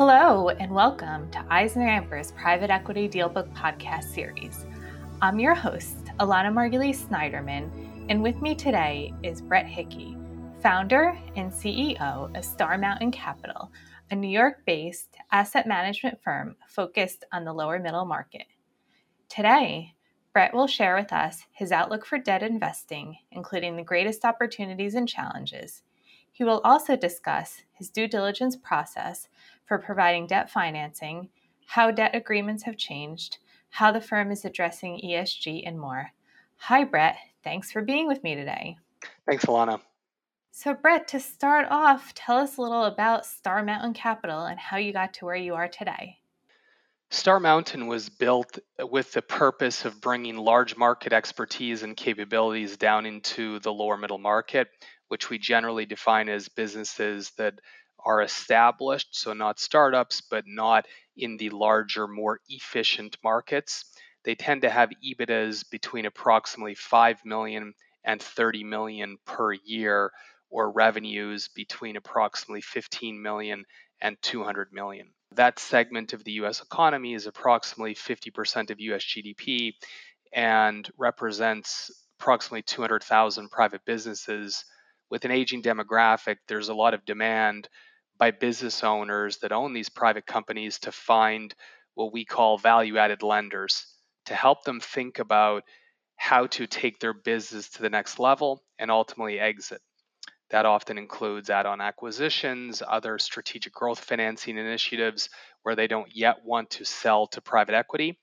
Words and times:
Hello, 0.00 0.48
and 0.48 0.72
welcome 0.72 1.30
to 1.30 1.40
EisnerAmper's 1.50 2.32
Private 2.32 2.70
Equity 2.70 3.06
Dealbook 3.06 3.54
podcast 3.54 4.04
series. 4.04 4.64
I'm 5.20 5.38
your 5.38 5.54
host, 5.54 6.06
Alana 6.20 6.50
Margulies 6.50 7.06
Snyderman, 7.06 7.70
and 8.08 8.22
with 8.22 8.40
me 8.40 8.54
today 8.54 9.12
is 9.22 9.42
Brett 9.42 9.66
Hickey, 9.66 10.16
founder 10.62 11.14
and 11.36 11.52
CEO 11.52 12.34
of 12.34 12.44
Star 12.46 12.78
Mountain 12.78 13.10
Capital, 13.10 13.70
a 14.10 14.16
New 14.16 14.30
York 14.30 14.62
based 14.64 15.18
asset 15.32 15.66
management 15.68 16.18
firm 16.24 16.56
focused 16.66 17.26
on 17.30 17.44
the 17.44 17.52
lower 17.52 17.78
middle 17.78 18.06
market. 18.06 18.46
Today, 19.28 19.92
Brett 20.32 20.54
will 20.54 20.66
share 20.66 20.96
with 20.96 21.12
us 21.12 21.42
his 21.52 21.72
outlook 21.72 22.06
for 22.06 22.16
debt 22.16 22.42
investing, 22.42 23.18
including 23.32 23.76
the 23.76 23.82
greatest 23.82 24.24
opportunities 24.24 24.94
and 24.94 25.06
challenges. 25.06 25.82
He 26.40 26.44
will 26.44 26.62
also 26.64 26.96
discuss 26.96 27.64
his 27.74 27.90
due 27.90 28.08
diligence 28.08 28.56
process 28.56 29.28
for 29.66 29.76
providing 29.76 30.26
debt 30.26 30.50
financing, 30.50 31.28
how 31.66 31.90
debt 31.90 32.14
agreements 32.14 32.62
have 32.62 32.78
changed, 32.78 33.36
how 33.68 33.92
the 33.92 34.00
firm 34.00 34.30
is 34.30 34.46
addressing 34.46 35.02
ESG, 35.04 35.62
and 35.66 35.78
more. 35.78 36.12
Hi, 36.56 36.84
Brett. 36.84 37.18
Thanks 37.44 37.70
for 37.70 37.82
being 37.82 38.08
with 38.08 38.24
me 38.24 38.36
today. 38.36 38.78
Thanks, 39.28 39.44
Alana. 39.44 39.82
So, 40.50 40.72
Brett, 40.72 41.08
to 41.08 41.20
start 41.20 41.66
off, 41.68 42.14
tell 42.14 42.38
us 42.38 42.56
a 42.56 42.62
little 42.62 42.84
about 42.84 43.26
Star 43.26 43.62
Mountain 43.62 43.92
Capital 43.92 44.46
and 44.46 44.58
how 44.58 44.78
you 44.78 44.94
got 44.94 45.12
to 45.12 45.26
where 45.26 45.36
you 45.36 45.56
are 45.56 45.68
today. 45.68 46.20
Star 47.10 47.38
Mountain 47.38 47.86
was 47.86 48.08
built 48.08 48.58
with 48.78 49.12
the 49.12 49.20
purpose 49.20 49.84
of 49.84 50.00
bringing 50.00 50.38
large 50.38 50.74
market 50.74 51.12
expertise 51.12 51.82
and 51.82 51.94
capabilities 51.98 52.78
down 52.78 53.04
into 53.04 53.58
the 53.58 53.72
lower 53.72 53.98
middle 53.98 54.16
market, 54.16 54.68
which 55.10 55.28
we 55.28 55.38
generally 55.38 55.86
define 55.86 56.28
as 56.28 56.48
businesses 56.48 57.32
that 57.36 57.54
are 58.04 58.22
established, 58.22 59.08
so 59.10 59.32
not 59.32 59.58
startups, 59.58 60.20
but 60.20 60.44
not 60.46 60.86
in 61.16 61.36
the 61.36 61.50
larger, 61.50 62.06
more 62.06 62.40
efficient 62.48 63.16
markets. 63.22 63.84
They 64.24 64.34
tend 64.34 64.62
to 64.62 64.70
have 64.70 64.90
EBITDAs 65.04 65.68
between 65.68 66.06
approximately 66.06 66.74
5 66.74 67.24
million 67.24 67.74
and 68.04 68.22
30 68.22 68.64
million 68.64 69.16
per 69.26 69.52
year, 69.52 70.12
or 70.48 70.70
revenues 70.70 71.48
between 71.48 71.96
approximately 71.96 72.60
15 72.60 73.20
million 73.20 73.64
and 74.00 74.16
200 74.22 74.68
million. 74.72 75.10
That 75.32 75.58
segment 75.58 76.12
of 76.12 76.24
the 76.24 76.32
US 76.42 76.60
economy 76.60 77.14
is 77.14 77.26
approximately 77.26 77.94
50% 77.94 78.70
of 78.70 78.80
US 78.80 79.04
GDP 79.04 79.72
and 80.32 80.88
represents 80.96 81.90
approximately 82.18 82.62
200,000 82.62 83.50
private 83.50 83.84
businesses. 83.84 84.64
With 85.10 85.24
an 85.24 85.32
aging 85.32 85.62
demographic, 85.62 86.36
there's 86.46 86.68
a 86.68 86.74
lot 86.74 86.94
of 86.94 87.04
demand 87.04 87.68
by 88.16 88.30
business 88.30 88.84
owners 88.84 89.38
that 89.38 89.52
own 89.52 89.72
these 89.72 89.88
private 89.88 90.26
companies 90.26 90.78
to 90.80 90.92
find 90.92 91.54
what 91.94 92.12
we 92.12 92.24
call 92.24 92.58
value 92.58 92.96
added 92.96 93.22
lenders 93.22 93.86
to 94.26 94.34
help 94.34 94.62
them 94.64 94.78
think 94.78 95.18
about 95.18 95.64
how 96.16 96.46
to 96.46 96.66
take 96.66 97.00
their 97.00 97.14
business 97.14 97.70
to 97.70 97.82
the 97.82 97.90
next 97.90 98.18
level 98.18 98.62
and 98.78 98.90
ultimately 98.90 99.40
exit. 99.40 99.80
That 100.50 100.66
often 100.66 100.98
includes 100.98 101.48
add 101.48 101.66
on 101.66 101.80
acquisitions, 101.80 102.82
other 102.86 103.18
strategic 103.18 103.72
growth 103.72 104.00
financing 104.00 104.58
initiatives 104.58 105.30
where 105.62 105.74
they 105.74 105.86
don't 105.86 106.14
yet 106.14 106.36
want 106.44 106.70
to 106.70 106.84
sell 106.84 107.26
to 107.28 107.40
private 107.40 107.74
equity. 107.74 108.18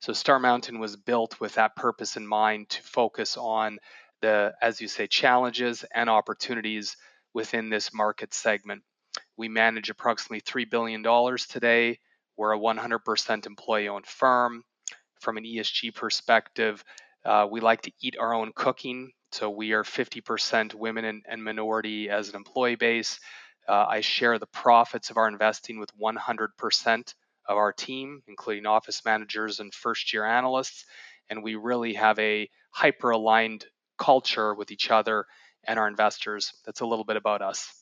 So 0.00 0.12
Star 0.12 0.38
Mountain 0.38 0.78
was 0.78 0.96
built 0.96 1.40
with 1.40 1.54
that 1.54 1.74
purpose 1.74 2.16
in 2.16 2.26
mind 2.26 2.68
to 2.70 2.82
focus 2.82 3.36
on 3.36 3.78
the, 4.20 4.54
as 4.60 4.80
you 4.80 4.88
say, 4.88 5.06
challenges 5.06 5.84
and 5.94 6.10
opportunities 6.10 6.96
within 7.34 7.70
this 7.70 7.92
market 7.92 8.34
segment. 8.34 8.82
We 9.36 9.48
manage 9.48 9.90
approximately 9.90 10.40
$3 10.40 10.68
billion 10.70 11.02
today. 11.48 11.98
We're 12.36 12.52
a 12.52 12.58
100% 12.58 13.46
employee 13.46 13.88
owned 13.88 14.06
firm. 14.06 14.64
From 15.20 15.36
an 15.36 15.44
ESG 15.44 15.94
perspective, 15.94 16.84
uh, 17.24 17.46
we 17.50 17.60
like 17.60 17.82
to 17.82 17.92
eat 18.00 18.16
our 18.18 18.32
own 18.34 18.52
cooking. 18.54 19.12
So 19.32 19.50
we 19.50 19.72
are 19.72 19.84
50% 19.84 20.74
women 20.74 21.04
and, 21.04 21.22
and 21.28 21.42
minority 21.42 22.08
as 22.08 22.28
an 22.28 22.36
employee 22.36 22.76
base. 22.76 23.18
Uh, 23.68 23.84
I 23.88 24.00
share 24.00 24.38
the 24.38 24.46
profits 24.46 25.10
of 25.10 25.16
our 25.16 25.28
investing 25.28 25.78
with 25.78 25.90
100% 25.98 27.14
of 27.48 27.56
our 27.56 27.72
team, 27.72 28.22
including 28.26 28.66
office 28.66 29.04
managers 29.04 29.60
and 29.60 29.74
first 29.74 30.12
year 30.12 30.24
analysts. 30.24 30.84
And 31.28 31.42
we 31.42 31.56
really 31.56 31.94
have 31.94 32.18
a 32.18 32.48
hyper 32.70 33.10
aligned 33.10 33.66
culture 33.98 34.54
with 34.54 34.70
each 34.70 34.90
other 34.90 35.26
and 35.64 35.78
our 35.78 35.88
investors. 35.88 36.52
That's 36.64 36.80
a 36.80 36.86
little 36.86 37.04
bit 37.04 37.16
about 37.16 37.42
us. 37.42 37.72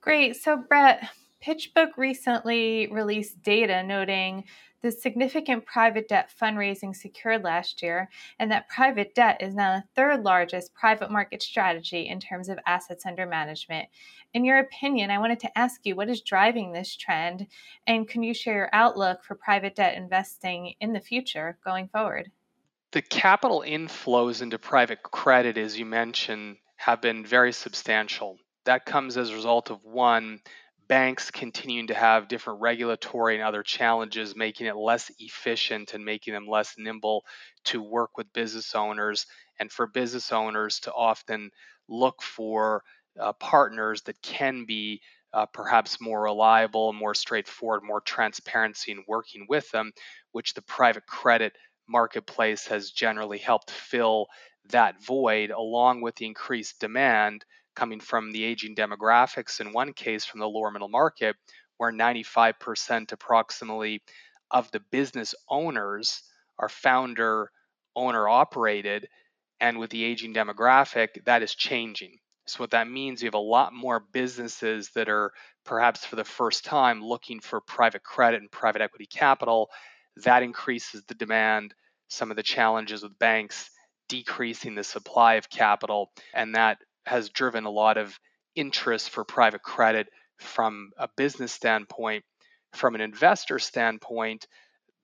Great. 0.00 0.36
So, 0.36 0.56
Brett, 0.56 1.08
PitchBook 1.44 1.90
recently 1.96 2.88
released 2.90 3.42
data 3.42 3.82
noting 3.82 4.44
the 4.80 4.92
significant 4.92 5.66
private 5.66 6.08
debt 6.08 6.30
fundraising 6.40 6.94
secured 6.94 7.42
last 7.42 7.82
year, 7.82 8.08
and 8.38 8.50
that 8.50 8.68
private 8.68 9.14
debt 9.14 9.38
is 9.40 9.54
now 9.54 9.76
the 9.76 9.84
third 9.96 10.22
largest 10.22 10.72
private 10.72 11.10
market 11.10 11.42
strategy 11.42 12.06
in 12.08 12.20
terms 12.20 12.48
of 12.48 12.58
assets 12.64 13.04
under 13.04 13.26
management. 13.26 13.88
In 14.34 14.44
your 14.44 14.58
opinion, 14.58 15.10
I 15.10 15.18
wanted 15.18 15.40
to 15.40 15.58
ask 15.58 15.80
you 15.84 15.96
what 15.96 16.08
is 16.08 16.20
driving 16.20 16.72
this 16.72 16.94
trend, 16.94 17.48
and 17.86 18.08
can 18.08 18.22
you 18.22 18.34
share 18.34 18.54
your 18.54 18.70
outlook 18.72 19.24
for 19.24 19.34
private 19.34 19.74
debt 19.74 19.96
investing 19.96 20.74
in 20.80 20.92
the 20.92 21.00
future 21.00 21.58
going 21.64 21.88
forward? 21.88 22.30
The 22.92 23.02
capital 23.02 23.62
inflows 23.66 24.40
into 24.40 24.58
private 24.58 25.02
credit, 25.02 25.58
as 25.58 25.78
you 25.78 25.84
mentioned, 25.84 26.56
have 26.76 27.02
been 27.02 27.26
very 27.26 27.52
substantial. 27.52 28.38
That 28.64 28.86
comes 28.86 29.18
as 29.18 29.28
a 29.28 29.34
result 29.34 29.70
of 29.70 29.84
one, 29.84 30.40
banks 30.88 31.30
continuing 31.30 31.88
to 31.88 31.94
have 31.94 32.28
different 32.28 32.62
regulatory 32.62 33.34
and 33.34 33.44
other 33.44 33.62
challenges, 33.62 34.34
making 34.34 34.68
it 34.68 34.76
less 34.76 35.10
efficient 35.18 35.92
and 35.92 36.02
making 36.02 36.32
them 36.32 36.46
less 36.46 36.76
nimble 36.78 37.26
to 37.64 37.82
work 37.82 38.16
with 38.16 38.32
business 38.32 38.74
owners, 38.74 39.26
and 39.60 39.70
for 39.70 39.86
business 39.86 40.32
owners 40.32 40.80
to 40.80 40.92
often 40.94 41.50
look 41.88 42.22
for 42.22 42.82
uh, 43.20 43.34
partners 43.34 44.00
that 44.02 44.22
can 44.22 44.64
be 44.64 45.02
uh, 45.34 45.44
perhaps 45.44 46.00
more 46.00 46.22
reliable, 46.22 46.94
more 46.94 47.14
straightforward, 47.14 47.82
more 47.84 48.00
transparency 48.00 48.92
in 48.92 49.04
working 49.06 49.44
with 49.46 49.70
them, 49.72 49.92
which 50.32 50.54
the 50.54 50.62
private 50.62 51.04
credit 51.06 51.52
marketplace 51.88 52.66
has 52.66 52.90
generally 52.90 53.38
helped 53.38 53.70
fill 53.70 54.26
that 54.70 55.02
void 55.02 55.50
along 55.50 56.00
with 56.00 56.16
the 56.16 56.26
increased 56.26 56.78
demand 56.80 57.44
coming 57.74 58.00
from 58.00 58.32
the 58.32 58.44
aging 58.44 58.74
demographics, 58.74 59.60
in 59.60 59.72
one 59.72 59.92
case 59.92 60.24
from 60.24 60.40
the 60.40 60.48
lower 60.48 60.70
middle 60.70 60.88
market, 60.88 61.36
where 61.76 61.92
95% 61.92 63.12
approximately 63.12 64.02
of 64.50 64.70
the 64.72 64.80
business 64.90 65.34
owners 65.48 66.22
are 66.58 66.68
founder 66.68 67.50
owner 67.94 68.28
operated. 68.28 69.08
And 69.60 69.78
with 69.78 69.90
the 69.90 70.04
aging 70.04 70.34
demographic, 70.34 71.24
that 71.24 71.42
is 71.42 71.54
changing. 71.54 72.18
So, 72.46 72.60
what 72.60 72.70
that 72.70 72.88
means, 72.88 73.22
you 73.22 73.26
have 73.26 73.34
a 73.34 73.38
lot 73.38 73.72
more 73.74 74.00
businesses 74.00 74.90
that 74.94 75.08
are 75.08 75.32
perhaps 75.64 76.04
for 76.04 76.16
the 76.16 76.24
first 76.24 76.64
time 76.64 77.02
looking 77.02 77.40
for 77.40 77.60
private 77.60 78.02
credit 78.02 78.40
and 78.40 78.50
private 78.50 78.80
equity 78.80 79.06
capital. 79.06 79.70
That 80.24 80.42
increases 80.42 81.02
the 81.06 81.14
demand. 81.14 81.74
Some 82.08 82.30
of 82.30 82.36
the 82.36 82.42
challenges 82.42 83.02
with 83.02 83.18
banks 83.18 83.70
decreasing 84.08 84.74
the 84.74 84.84
supply 84.84 85.34
of 85.34 85.50
capital, 85.50 86.10
and 86.34 86.54
that 86.54 86.78
has 87.06 87.28
driven 87.28 87.64
a 87.64 87.70
lot 87.70 87.98
of 87.98 88.18
interest 88.54 89.10
for 89.10 89.24
private 89.24 89.62
credit 89.62 90.08
from 90.38 90.90
a 90.98 91.08
business 91.16 91.52
standpoint. 91.52 92.24
From 92.72 92.94
an 92.94 93.00
investor 93.00 93.58
standpoint, 93.58 94.46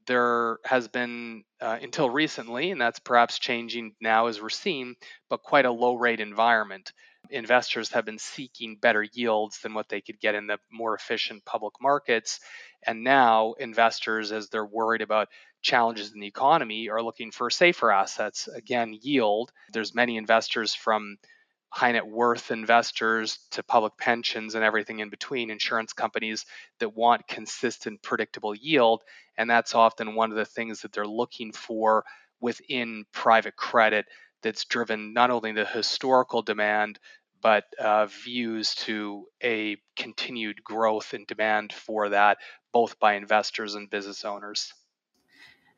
there 0.06 0.58
has 0.64 0.88
been, 0.88 1.44
uh, 1.60 1.78
until 1.82 2.10
recently, 2.10 2.70
and 2.70 2.80
that's 2.80 2.98
perhaps 2.98 3.38
changing 3.38 3.94
now 4.00 4.26
as 4.26 4.40
we're 4.40 4.48
seeing, 4.50 4.96
but 5.28 5.42
quite 5.42 5.66
a 5.66 5.70
low 5.70 5.94
rate 5.94 6.20
environment. 6.20 6.92
Investors 7.30 7.90
have 7.90 8.04
been 8.04 8.18
seeking 8.18 8.76
better 8.76 9.02
yields 9.02 9.60
than 9.60 9.74
what 9.74 9.88
they 9.88 10.00
could 10.00 10.20
get 10.20 10.34
in 10.34 10.46
the 10.46 10.58
more 10.70 10.94
efficient 10.94 11.44
public 11.44 11.74
markets. 11.80 12.40
And 12.86 13.02
now, 13.02 13.54
investors, 13.54 14.30
as 14.30 14.48
they're 14.50 14.66
worried 14.66 15.00
about 15.00 15.28
challenges 15.62 16.12
in 16.12 16.20
the 16.20 16.26
economy, 16.26 16.90
are 16.90 17.02
looking 17.02 17.30
for 17.30 17.48
safer 17.48 17.90
assets. 17.90 18.46
Again, 18.48 18.98
yield. 19.00 19.52
There's 19.72 19.94
many 19.94 20.18
investors 20.18 20.74
from 20.74 21.16
high 21.74 21.90
net 21.90 22.06
worth 22.06 22.52
investors 22.52 23.40
to 23.50 23.64
public 23.64 23.98
pensions 23.98 24.54
and 24.54 24.62
everything 24.62 25.00
in 25.00 25.10
between, 25.10 25.50
insurance 25.50 25.92
companies 25.92 26.46
that 26.78 26.94
want 26.94 27.26
consistent, 27.26 28.00
predictable 28.00 28.54
yield. 28.54 29.02
And 29.36 29.50
that's 29.50 29.74
often 29.74 30.14
one 30.14 30.30
of 30.30 30.36
the 30.36 30.44
things 30.44 30.82
that 30.82 30.92
they're 30.92 31.04
looking 31.04 31.50
for 31.52 32.04
within 32.40 33.04
private 33.12 33.56
credit 33.56 34.06
that's 34.40 34.66
driven 34.66 35.12
not 35.14 35.32
only 35.32 35.50
the 35.50 35.64
historical 35.64 36.42
demand, 36.42 37.00
but 37.42 37.64
uh, 37.80 38.06
views 38.06 38.76
to 38.76 39.26
a 39.42 39.76
continued 39.96 40.62
growth 40.62 41.12
in 41.12 41.24
demand 41.26 41.72
for 41.72 42.10
that, 42.10 42.38
both 42.72 43.00
by 43.00 43.14
investors 43.14 43.74
and 43.74 43.90
business 43.90 44.24
owners. 44.24 44.72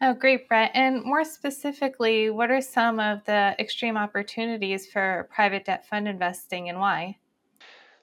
Oh, 0.00 0.12
great, 0.12 0.46
Brett. 0.46 0.72
And 0.74 1.02
more 1.04 1.24
specifically, 1.24 2.28
what 2.28 2.50
are 2.50 2.60
some 2.60 3.00
of 3.00 3.24
the 3.24 3.56
extreme 3.58 3.96
opportunities 3.96 4.86
for 4.86 5.28
private 5.32 5.64
debt 5.64 5.88
fund 5.88 6.06
investing 6.06 6.68
and 6.68 6.78
why? 6.78 7.16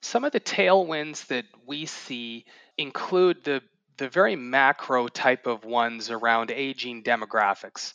Some 0.02 0.24
of 0.24 0.32
the 0.32 0.40
tailwinds 0.40 1.28
that 1.28 1.46
we 1.66 1.86
see 1.86 2.46
include 2.78 3.44
the 3.44 3.62
the 3.98 4.10
very 4.10 4.36
macro 4.36 5.08
type 5.08 5.46
of 5.46 5.66
ones 5.66 6.10
around 6.10 6.50
aging 6.50 7.04
demographics. 7.04 7.94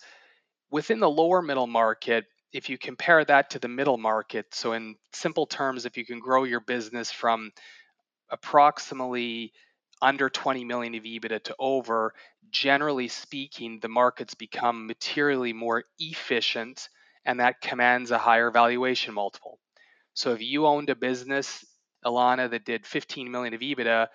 Within 0.71 1.01
the 1.01 1.11
lower 1.11 1.43
middle 1.43 1.67
market, 1.67 2.25
if 2.53 2.71
you 2.71 2.79
compare 2.79 3.25
that 3.25 3.51
to 3.51 3.59
the 3.59 3.69
middle 3.69 3.99
market, 3.99 4.47
so 4.55 4.75
in 4.75 4.95
simple 5.13 5.45
terms, 5.45 5.87
if 5.87 5.97
you 5.97 6.07
can 6.07 6.21
grow 6.21 6.45
your 6.45 6.61
business 6.61 7.11
from 7.11 7.51
approximately 8.31 9.53
under 10.01 10.29
20 10.29 10.65
million 10.65 10.95
of 10.95 11.03
EBITDA 11.03 11.43
to 11.45 11.57
over, 11.59 12.15
generally 12.51 13.09
speaking, 13.09 13.79
the 13.81 13.89
markets 13.89 14.35
become 14.35 14.87
materially 14.87 15.53
more 15.53 15.85
efficient 15.99 16.89
and 17.25 17.41
that 17.41 17.61
commands 17.61 18.11
a 18.11 18.19
higher 18.19 18.51
valuation 18.51 19.15
multiple. 19.15 19.59
So 20.15 20.33
if 20.33 20.41
you 20.43 20.67
owned 20.67 20.91
a 20.91 20.97
business, 20.97 21.65
Alana, 22.05 22.51
that 22.51 22.65
did 22.65 22.87
15 22.87 23.31
million 23.31 23.55
of 23.55 23.61
EBITDA 23.61 24.09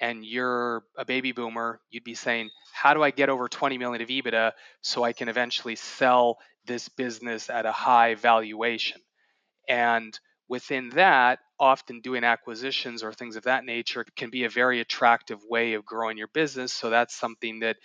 and 0.00 0.24
you're 0.24 0.84
a 0.96 1.04
baby 1.04 1.32
boomer, 1.32 1.80
you'd 1.90 2.04
be 2.04 2.14
saying, 2.14 2.50
How 2.72 2.94
do 2.94 3.02
I 3.02 3.10
get 3.10 3.28
over 3.28 3.48
20 3.48 3.76
million 3.76 4.02
of 4.02 4.08
EBITDA 4.08 4.52
so 4.82 5.02
I 5.02 5.12
can 5.12 5.28
eventually 5.28 5.76
sell 5.76 6.38
this 6.64 6.88
business 6.88 7.50
at 7.50 7.66
a 7.66 7.72
high 7.72 8.14
valuation? 8.14 9.00
And 9.68 10.18
within 10.50 10.90
that, 10.90 11.38
often 11.60 12.00
doing 12.00 12.24
acquisitions 12.24 13.04
or 13.04 13.12
things 13.12 13.36
of 13.36 13.44
that 13.44 13.64
nature 13.64 14.04
can 14.16 14.30
be 14.30 14.44
a 14.44 14.50
very 14.50 14.80
attractive 14.80 15.38
way 15.48 15.74
of 15.74 15.86
growing 15.86 16.18
your 16.18 16.28
business. 16.34 16.72
So 16.74 16.90
that's 16.90 17.14
something 17.16 17.60
that 17.60 17.76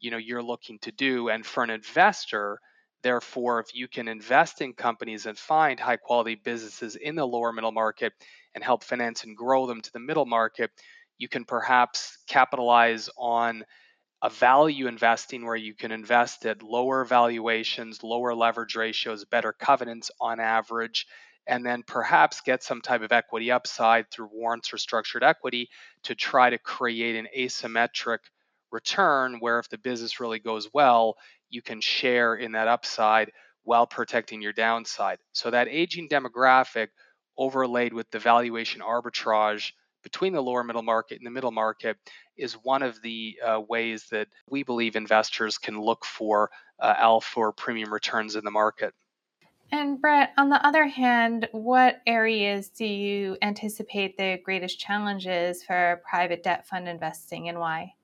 you 0.00 0.10
know 0.10 0.18
you're 0.18 0.42
looking 0.42 0.80
to 0.80 0.92
do. 0.92 1.28
And 1.28 1.46
for 1.46 1.62
an 1.62 1.70
investor, 1.70 2.58
therefore, 3.04 3.60
if 3.60 3.72
you 3.72 3.86
can 3.86 4.08
invest 4.08 4.60
in 4.60 4.74
companies 4.74 5.26
and 5.26 5.38
find 5.38 5.78
high 5.78 5.96
quality 5.96 6.34
businesses 6.34 6.96
in 6.96 7.14
the 7.14 7.24
lower 7.26 7.52
middle 7.52 7.72
market 7.72 8.12
and 8.54 8.64
help 8.64 8.82
finance 8.82 9.22
and 9.22 9.36
grow 9.36 9.68
them 9.68 9.80
to 9.80 9.92
the 9.92 10.00
middle 10.00 10.26
market, 10.26 10.72
you 11.18 11.28
can 11.28 11.44
perhaps 11.44 12.18
capitalize 12.28 13.08
on 13.16 13.64
a 14.22 14.30
value 14.30 14.88
investing 14.88 15.44
where 15.46 15.56
you 15.56 15.74
can 15.74 15.92
invest 15.92 16.44
at 16.46 16.62
lower 16.62 17.04
valuations, 17.04 18.02
lower 18.02 18.34
leverage 18.34 18.74
ratios, 18.74 19.24
better 19.24 19.52
covenants 19.52 20.10
on 20.20 20.40
average, 20.40 21.06
and 21.48 21.64
then 21.64 21.82
perhaps 21.82 22.42
get 22.42 22.62
some 22.62 22.80
type 22.80 23.02
of 23.02 23.10
equity 23.10 23.50
upside 23.50 24.10
through 24.10 24.28
warrants 24.32 24.72
or 24.72 24.78
structured 24.78 25.24
equity 25.24 25.68
to 26.04 26.14
try 26.14 26.50
to 26.50 26.58
create 26.58 27.16
an 27.16 27.26
asymmetric 27.36 28.18
return 28.70 29.38
where 29.40 29.58
if 29.58 29.68
the 29.70 29.78
business 29.78 30.20
really 30.20 30.38
goes 30.38 30.68
well, 30.74 31.16
you 31.48 31.62
can 31.62 31.80
share 31.80 32.34
in 32.34 32.52
that 32.52 32.68
upside 32.68 33.32
while 33.64 33.86
protecting 33.86 34.42
your 34.42 34.52
downside. 34.52 35.18
So 35.32 35.50
that 35.50 35.68
aging 35.68 36.08
demographic 36.10 36.88
overlaid 37.38 37.94
with 37.94 38.10
the 38.10 38.18
valuation 38.18 38.82
arbitrage 38.82 39.72
between 40.02 40.32
the 40.34 40.42
lower 40.42 40.62
middle 40.62 40.82
market 40.82 41.18
and 41.18 41.26
the 41.26 41.30
middle 41.30 41.50
market 41.50 41.96
is 42.36 42.54
one 42.54 42.82
of 42.82 43.00
the 43.02 43.38
uh, 43.44 43.60
ways 43.68 44.06
that 44.10 44.28
we 44.48 44.62
believe 44.62 44.96
investors 44.96 45.58
can 45.58 45.80
look 45.80 46.04
for 46.04 46.50
uh, 46.78 46.94
alpha 46.98 47.40
or 47.40 47.52
premium 47.52 47.92
returns 47.92 48.36
in 48.36 48.44
the 48.44 48.50
market. 48.50 48.92
And 49.70 50.00
Brett, 50.00 50.32
on 50.38 50.48
the 50.48 50.64
other 50.66 50.86
hand, 50.86 51.48
what 51.52 52.00
areas 52.06 52.70
do 52.70 52.86
you 52.86 53.36
anticipate 53.42 54.16
the 54.16 54.38
greatest 54.42 54.80
challenges 54.80 55.62
for 55.62 56.00
private 56.08 56.42
debt 56.42 56.66
fund 56.66 56.88
investing 56.88 57.48
and 57.48 57.58
why? 57.58 57.94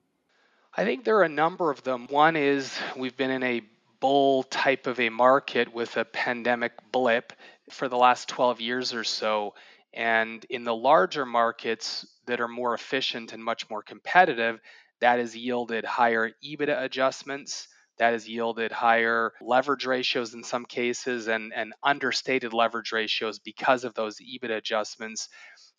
I 0.77 0.83
think 0.83 1.03
there 1.03 1.17
are 1.17 1.23
a 1.23 1.29
number 1.29 1.71
of 1.71 1.83
them. 1.83 2.07
One 2.09 2.35
is 2.35 2.77
we've 2.95 3.17
been 3.17 3.31
in 3.31 3.43
a 3.43 3.61
bull 3.99 4.43
type 4.43 4.85
of 4.85 4.99
a 4.99 5.09
market 5.09 5.73
with 5.73 5.97
a 5.97 6.05
pandemic 6.05 6.73
blip 6.91 7.33
for 7.71 7.87
the 7.87 7.97
last 7.97 8.29
12 8.29 8.61
years 8.61 8.93
or 8.93 9.03
so. 9.03 9.55
And 9.93 10.45
in 10.49 10.65
the 10.65 10.75
larger 10.75 11.25
markets 11.25 12.05
that 12.27 12.41
are 12.41 12.47
more 12.47 12.75
efficient 12.75 13.33
and 13.33 13.43
much 13.43 13.69
more 13.69 13.81
competitive, 13.81 14.59
that 14.99 15.19
has 15.19 15.35
yielded 15.35 15.85
higher 15.85 16.31
EBITDA 16.43 16.83
adjustments. 16.83 17.69
That 17.97 18.13
has 18.13 18.27
yielded 18.27 18.71
higher 18.71 19.33
leverage 19.41 19.85
ratios 19.85 20.33
in 20.33 20.43
some 20.43 20.65
cases 20.65 21.27
and, 21.27 21.53
and 21.53 21.73
understated 21.83 22.53
leverage 22.53 22.91
ratios 22.91 23.39
because 23.39 23.83
of 23.83 23.93
those 23.93 24.17
EBITDA 24.19 24.57
adjustments. 24.57 25.29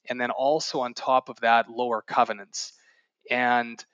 And 0.09 0.21
then 0.21 0.31
also 0.31 0.81
on 0.81 0.95
top 0.95 1.29
of 1.29 1.41
that, 1.41 1.69
lower 1.69 2.03
covenants. 2.03 2.73
And 3.31 3.85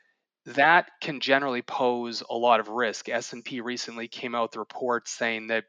that 0.47 0.91
can 1.01 1.21
generally 1.21 1.63
pose 1.63 2.23
a 2.29 2.35
lot 2.35 2.61
of 2.61 2.69
risk. 2.69 3.09
S&P 3.09 3.61
recently 3.61 4.09
came 4.09 4.35
out 4.35 4.51
with 4.51 4.57
a 4.57 4.61
report 4.61 5.09
saying 5.09 5.49
that 5.49 5.65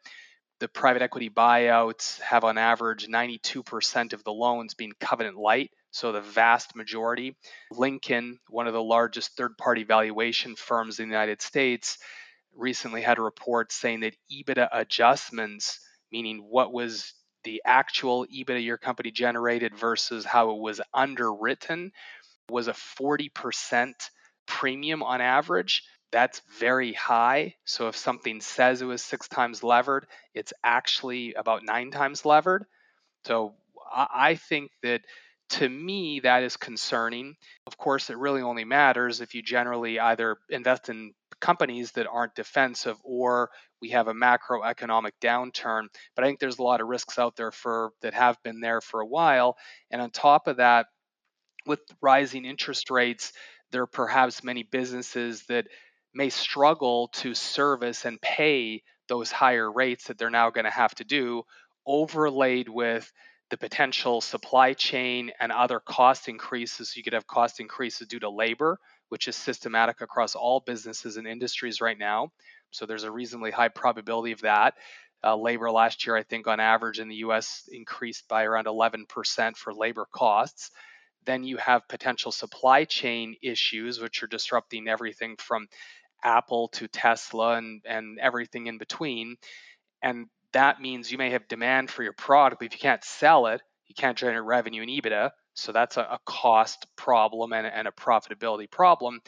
the 0.60 0.68
private 0.68 1.02
equity 1.02 1.30
buyouts 1.30 2.20
have 2.22 2.44
on 2.44 2.58
average 2.58 3.08
92% 3.08 4.14
of 4.14 4.24
the 4.24 4.32
loans 4.32 4.74
being 4.74 4.94
covenant 5.00 5.38
light, 5.38 5.72
so 5.92 6.12
the 6.12 6.22
vast 6.22 6.76
majority. 6.76 7.36
Lincoln, 7.72 8.40
one 8.48 8.68
of 8.68 8.74
the 8.74 8.82
largest 8.82 9.36
third 9.36 9.58
party 9.58 9.84
valuation 9.84 10.56
firms 10.56 11.00
in 11.00 11.10
the 11.10 11.14
United 11.14 11.42
States, 11.42 11.98
recently 12.56 13.02
had 13.02 13.18
a 13.18 13.22
report 13.22 13.72
saying 13.72 14.02
that 14.02 14.16
EBITDA 14.32 14.70
adjustments, 14.72 15.80
meaning 16.12 16.46
what 16.50 16.72
was 16.72 17.14
the 17.44 17.62
actual 17.66 18.26
EBITDA 18.28 18.64
your 18.64 18.78
company 18.78 19.12
generated 19.12 19.76
versus 19.76 20.26
how 20.26 20.52
it 20.52 20.60
was 20.60 20.82
underwritten, 20.94 21.92
was 22.50 22.68
a 22.68 22.74
40% 22.74 23.94
premium 24.46 25.04
on 25.04 25.22
average 25.22 25.84
that's 26.14 26.42
very 26.60 26.94
high. 26.94 27.56
So 27.66 27.88
if 27.88 27.98
something 27.98 28.40
says 28.40 28.82
it 28.82 28.86
was 28.86 29.02
six 29.02 29.28
times 29.28 29.64
levered, 29.64 30.06
it's 30.36 30.54
actually 30.64 31.34
about 31.34 31.66
nine 31.66 31.90
times 31.90 32.24
levered. 32.24 32.66
So 33.26 33.56
I 33.92 34.36
think 34.36 34.70
that 34.84 35.02
to 35.50 35.69
me, 35.69 36.22
that 36.22 36.44
is 36.44 36.57
concerning. 36.57 37.36
Of 37.68 37.78
course, 37.78 38.10
it 38.10 38.18
really 38.18 38.42
only 38.42 38.66
matters 38.66 39.22
if 39.22 39.36
you 39.36 39.42
generally 39.42 40.00
either 40.00 40.38
invest 40.50 40.90
in 40.90 41.13
companies 41.40 41.92
that 41.92 42.07
aren't 42.07 42.36
defensive 42.36 42.98
or 43.04 43.50
we 43.81 43.90
have 43.90 44.07
a 44.07 44.13
macroeconomic 44.13 45.12
downturn. 45.22 45.88
But 46.16 46.24
I 46.24 46.28
think 46.28 46.40
there's 46.40 46.60
a 46.60 46.63
lot 46.63 46.81
of 46.81 46.88
risks 46.88 47.19
out 47.19 47.36
there 47.36 47.51
for 47.51 47.92
that 48.01 48.13
have 48.13 48.42
been 48.44 48.62
there 48.62 48.81
for 48.81 49.01
a 49.01 49.06
while. 49.06 49.57
And 49.92 50.01
on 50.01 50.10
top 50.10 50.48
of 50.48 50.57
that, 50.57 50.88
with 51.66 51.80
rising 52.01 52.45
interest 52.45 52.90
rates, 52.90 53.34
there 53.72 53.84
are 53.84 53.88
perhaps 53.88 54.44
many 54.44 54.63
businesses 54.63 55.44
that 55.50 55.68
may 56.13 56.30
struggle 56.30 57.10
to 57.10 57.34
service 57.34 58.06
and 58.06 58.22
pay 58.22 58.84
those 59.07 59.31
higher 59.31 59.69
rates 59.72 60.07
that 60.07 60.18
they're 60.18 60.30
now 60.30 60.50
going 60.50 60.66
to 60.66 60.72
have 60.72 60.95
to 60.95 61.04
do, 61.04 61.44
overlaid 61.86 62.69
with 62.69 63.12
the 63.50 63.57
potential 63.57 64.22
supply 64.22 64.74
chain 64.74 65.31
and 65.40 65.51
other 65.51 65.80
cost 65.80 66.28
increases. 66.28 66.95
You 66.95 67.04
could 67.04 67.13
have 67.13 67.28
cost 67.28 67.60
increases 67.60 68.07
due 68.07 68.19
to 68.19 68.30
labor, 68.30 68.80
which 69.10 69.28
is 69.28 69.36
systematic 69.36 70.01
across 70.01 70.36
all 70.36 70.60
businesses 70.60 71.18
and 71.18 71.28
industries 71.28 71.81
right 71.81 71.97
now. 71.97 72.31
So 72.71 72.85
there's 72.85 73.04
a 73.04 73.12
reasonably 73.12 73.52
high 73.52 73.69
probability 73.69 74.31
of 74.31 74.42
that. 74.42 74.76
Uh, 75.23 75.35
labor 75.38 75.71
last 75.71 76.06
year, 76.06 76.18
I 76.18 76.23
think, 76.23 76.47
on 76.47 76.59
average 76.59 77.00
in 77.00 77.07
the 77.07 77.16
US 77.18 77.69
increased 77.71 78.28
by 78.28 78.44
around 78.44 78.66
11% 78.66 79.56
for 79.56 79.73
labor 79.73 80.06
costs. 80.12 80.71
Then 81.26 81.44
you 81.44 81.57
have 81.57 81.88
potential 81.88 82.31
supply 82.31 82.83
chain 82.83 83.35
issues, 83.42 84.02
which 84.02 84.21
are 84.23 84.28
disrupting 84.28 84.88
everything 84.88 85.38
from 85.38 85.68
Apple 86.23 86.69
to 86.69 86.88
Tesla 86.88 87.56
and, 87.56 87.81
and 87.85 88.19
everything 88.19 88.68
in 88.68 88.78
between. 88.78 89.38
And 90.02 90.28
that 90.54 90.81
means 90.81 91.12
you 91.12 91.18
may 91.18 91.31
have 91.31 91.48
demand 91.48 91.90
for 91.90 92.04
your 92.04 92.14
product, 92.14 92.60
but 92.60 92.66
if 92.66 92.74
you 92.74 92.80
can't 92.80 93.04
sell 93.04 93.48
it, 93.48 93.62
you 93.88 93.95
can't 93.95 94.18
generate 94.18 94.44
revenue 94.44 94.81
and 94.81 94.92
EBITDA. 94.92 95.31
So 95.54 95.72
that's 95.72 95.98
a, 95.98 96.02
a 96.02 96.19
cost 96.26 96.88
problem 96.95 97.54
and, 97.54 97.68
and 97.68 97.88
a 97.88 97.92
profitability 97.92 98.69
problem. 98.69 99.22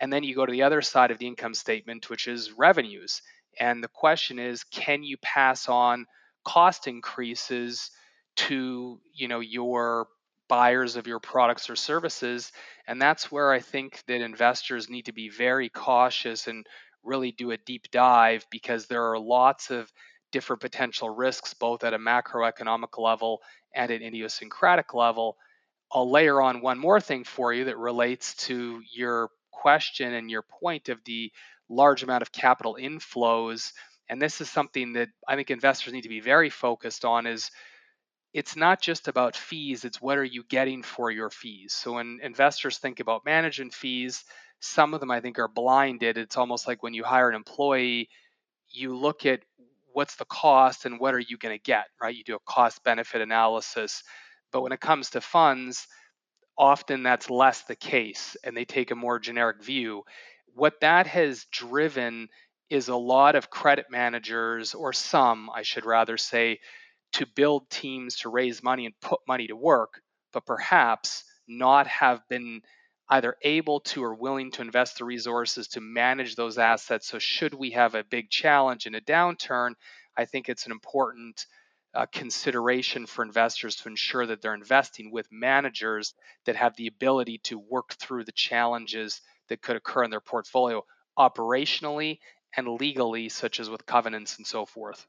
And 0.00 0.12
then 0.12 0.24
you 0.24 0.34
go 0.34 0.44
to 0.44 0.52
the 0.52 0.62
other 0.62 0.82
side 0.82 1.10
of 1.10 1.18
the 1.18 1.26
income 1.26 1.54
statement, 1.54 2.10
which 2.10 2.26
is 2.26 2.52
revenues. 2.52 3.22
And 3.58 3.82
the 3.82 3.88
question 3.88 4.38
is, 4.38 4.64
can 4.64 5.02
you 5.02 5.16
pass 5.22 5.68
on 5.68 6.06
cost 6.44 6.88
increases 6.88 7.90
to 8.34 9.00
you 9.14 9.28
know 9.28 9.40
your 9.40 10.08
buyers 10.48 10.96
of 10.96 11.06
your 11.06 11.18
products 11.18 11.70
or 11.70 11.76
services. 11.76 12.52
And 12.86 13.00
that's 13.00 13.32
where 13.32 13.52
I 13.52 13.60
think 13.60 14.02
that 14.06 14.20
investors 14.20 14.90
need 14.90 15.06
to 15.06 15.12
be 15.12 15.30
very 15.30 15.70
cautious 15.70 16.46
and 16.46 16.66
really 17.02 17.32
do 17.32 17.52
a 17.52 17.56
deep 17.56 17.90
dive 17.90 18.44
because 18.50 18.86
there 18.86 19.10
are 19.12 19.18
lots 19.18 19.70
of 19.70 19.90
different 20.32 20.60
potential 20.60 21.10
risks, 21.10 21.54
both 21.54 21.84
at 21.84 21.94
a 21.94 21.98
macroeconomic 21.98 22.98
level 22.98 23.40
and 23.74 23.90
an 23.90 24.02
idiosyncratic 24.02 24.94
level. 24.94 25.36
I'll 25.92 26.10
layer 26.10 26.40
on 26.40 26.62
one 26.62 26.78
more 26.78 27.00
thing 27.00 27.24
for 27.24 27.52
you 27.52 27.66
that 27.66 27.78
relates 27.78 28.34
to 28.46 28.80
your 28.92 29.30
question 29.52 30.14
and 30.14 30.30
your 30.30 30.42
point 30.42 30.88
of 30.88 30.98
the 31.04 31.30
large 31.68 32.02
amount 32.02 32.22
of 32.22 32.32
capital 32.32 32.76
inflows. 32.80 33.72
And 34.08 34.20
this 34.20 34.40
is 34.40 34.50
something 34.50 34.94
that 34.94 35.08
I 35.28 35.36
think 35.36 35.50
investors 35.50 35.92
need 35.92 36.02
to 36.02 36.08
be 36.08 36.20
very 36.20 36.50
focused 36.50 37.04
on 37.04 37.26
is 37.26 37.50
it's 38.32 38.56
not 38.56 38.80
just 38.80 39.08
about 39.08 39.36
fees, 39.36 39.84
it's 39.84 40.00
what 40.00 40.18
are 40.18 40.24
you 40.24 40.42
getting 40.48 40.82
for 40.82 41.10
your 41.10 41.30
fees. 41.30 41.74
So 41.74 41.94
when 41.94 42.18
investors 42.22 42.78
think 42.78 43.00
about 43.00 43.24
management 43.26 43.74
fees, 43.74 44.24
some 44.60 44.94
of 44.94 45.00
them 45.00 45.10
I 45.10 45.20
think 45.20 45.38
are 45.38 45.48
blinded. 45.48 46.16
It's 46.16 46.36
almost 46.36 46.66
like 46.66 46.82
when 46.82 46.94
you 46.94 47.04
hire 47.04 47.28
an 47.28 47.34
employee, 47.34 48.08
you 48.70 48.96
look 48.96 49.26
at 49.26 49.40
what's 49.92 50.16
the 50.16 50.24
cost 50.24 50.84
and 50.84 50.98
what 51.00 51.14
are 51.14 51.20
you 51.20 51.36
going 51.38 51.56
to 51.56 51.62
get, 51.62 51.86
right? 52.00 52.14
You 52.14 52.24
do 52.24 52.36
a 52.36 52.50
cost 52.52 52.82
benefit 52.84 53.20
analysis. 53.20 54.02
But 54.52 54.62
when 54.62 54.72
it 54.72 54.80
comes 54.80 55.10
to 55.10 55.20
funds, 55.20 55.86
often 56.58 57.02
that's 57.02 57.30
less 57.30 57.62
the 57.62 57.76
case 57.76 58.36
and 58.44 58.56
they 58.56 58.64
take 58.64 58.90
a 58.90 58.96
more 58.96 59.18
generic 59.18 59.62
view. 59.62 60.02
What 60.54 60.80
that 60.80 61.06
has 61.06 61.46
driven 61.50 62.28
is 62.68 62.88
a 62.88 62.96
lot 62.96 63.34
of 63.34 63.50
credit 63.50 63.86
managers, 63.90 64.74
or 64.74 64.92
some, 64.92 65.50
I 65.54 65.62
should 65.62 65.84
rather 65.84 66.16
say, 66.16 66.60
to 67.14 67.26
build 67.34 67.68
teams 67.68 68.16
to 68.20 68.30
raise 68.30 68.62
money 68.62 68.86
and 68.86 68.94
put 69.00 69.20
money 69.28 69.46
to 69.48 69.56
work, 69.56 70.00
but 70.32 70.46
perhaps 70.46 71.24
not 71.46 71.86
have 71.86 72.26
been 72.28 72.62
either 73.12 73.36
able 73.42 73.78
to 73.78 74.02
or 74.02 74.14
willing 74.14 74.50
to 74.50 74.62
invest 74.62 74.96
the 74.96 75.04
resources 75.04 75.68
to 75.68 75.82
manage 75.82 76.34
those 76.34 76.56
assets. 76.56 77.06
So, 77.06 77.18
should 77.18 77.52
we 77.52 77.72
have 77.72 77.94
a 77.94 78.04
big 78.04 78.30
challenge 78.30 78.86
in 78.86 78.94
a 78.94 79.02
downturn, 79.02 79.74
I 80.16 80.24
think 80.24 80.48
it's 80.48 80.64
an 80.64 80.72
important 80.72 81.44
uh, 81.94 82.06
consideration 82.10 83.04
for 83.04 83.22
investors 83.22 83.76
to 83.76 83.90
ensure 83.90 84.24
that 84.24 84.40
they're 84.40 84.54
investing 84.54 85.10
with 85.12 85.28
managers 85.30 86.14
that 86.46 86.56
have 86.56 86.74
the 86.76 86.86
ability 86.86 87.38
to 87.44 87.58
work 87.58 87.92
through 88.00 88.24
the 88.24 88.32
challenges 88.32 89.20
that 89.50 89.60
could 89.60 89.76
occur 89.76 90.04
in 90.04 90.10
their 90.10 90.20
portfolio 90.20 90.82
operationally 91.18 92.18
and 92.56 92.66
legally, 92.80 93.28
such 93.28 93.60
as 93.60 93.68
with 93.68 93.84
covenants 93.84 94.38
and 94.38 94.46
so 94.46 94.64
forth. 94.64 95.06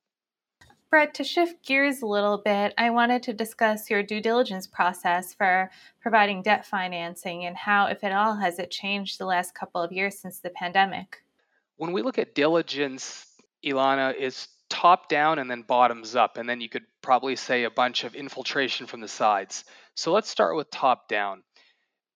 Brett, 0.94 1.16
to 1.16 1.24
shift 1.24 1.66
gears 1.66 2.04
a 2.04 2.06
little 2.06 2.38
bit, 2.38 2.72
I 2.78 2.92
wanted 2.92 3.24
to 3.24 3.34
discuss 3.34 3.90
your 3.90 4.04
due 4.04 4.22
diligence 4.22 4.68
process 4.68 5.34
for 5.34 5.72
providing 6.00 6.44
debt 6.44 6.68
financing 6.68 7.46
and 7.46 7.58
how, 7.58 7.88
if 7.88 8.04
at 8.04 8.12
all, 8.12 8.36
has 8.36 8.60
it 8.60 8.70
changed 8.70 9.18
the 9.18 9.26
last 9.26 9.56
couple 9.56 9.82
of 9.82 9.92
years 9.92 10.20
since 10.20 10.38
the 10.38 10.52
pandemic? 10.52 11.24
When 11.78 11.94
we 11.94 12.04
look 12.04 12.20
at 12.20 12.36
diligence, 12.36 13.26
Alana, 13.66 14.16
is 14.16 14.48
top 14.70 15.10
down 15.10 15.40
and 15.40 15.50
then 15.50 15.64
bottoms 15.64 16.16
up, 16.16 16.38
and 16.38 16.48
then 16.48 16.62
you 16.62 16.70
could 16.70 16.86
probably 17.02 17.38
say 17.38 17.64
a 17.64 17.72
bunch 17.72 18.04
of 18.04 18.14
infiltration 18.14 18.86
from 18.86 19.02
the 19.02 19.08
sides. 19.08 19.66
So 19.96 20.14
let's 20.14 20.30
start 20.30 20.56
with 20.56 20.70
top 20.70 21.08
down. 21.08 21.42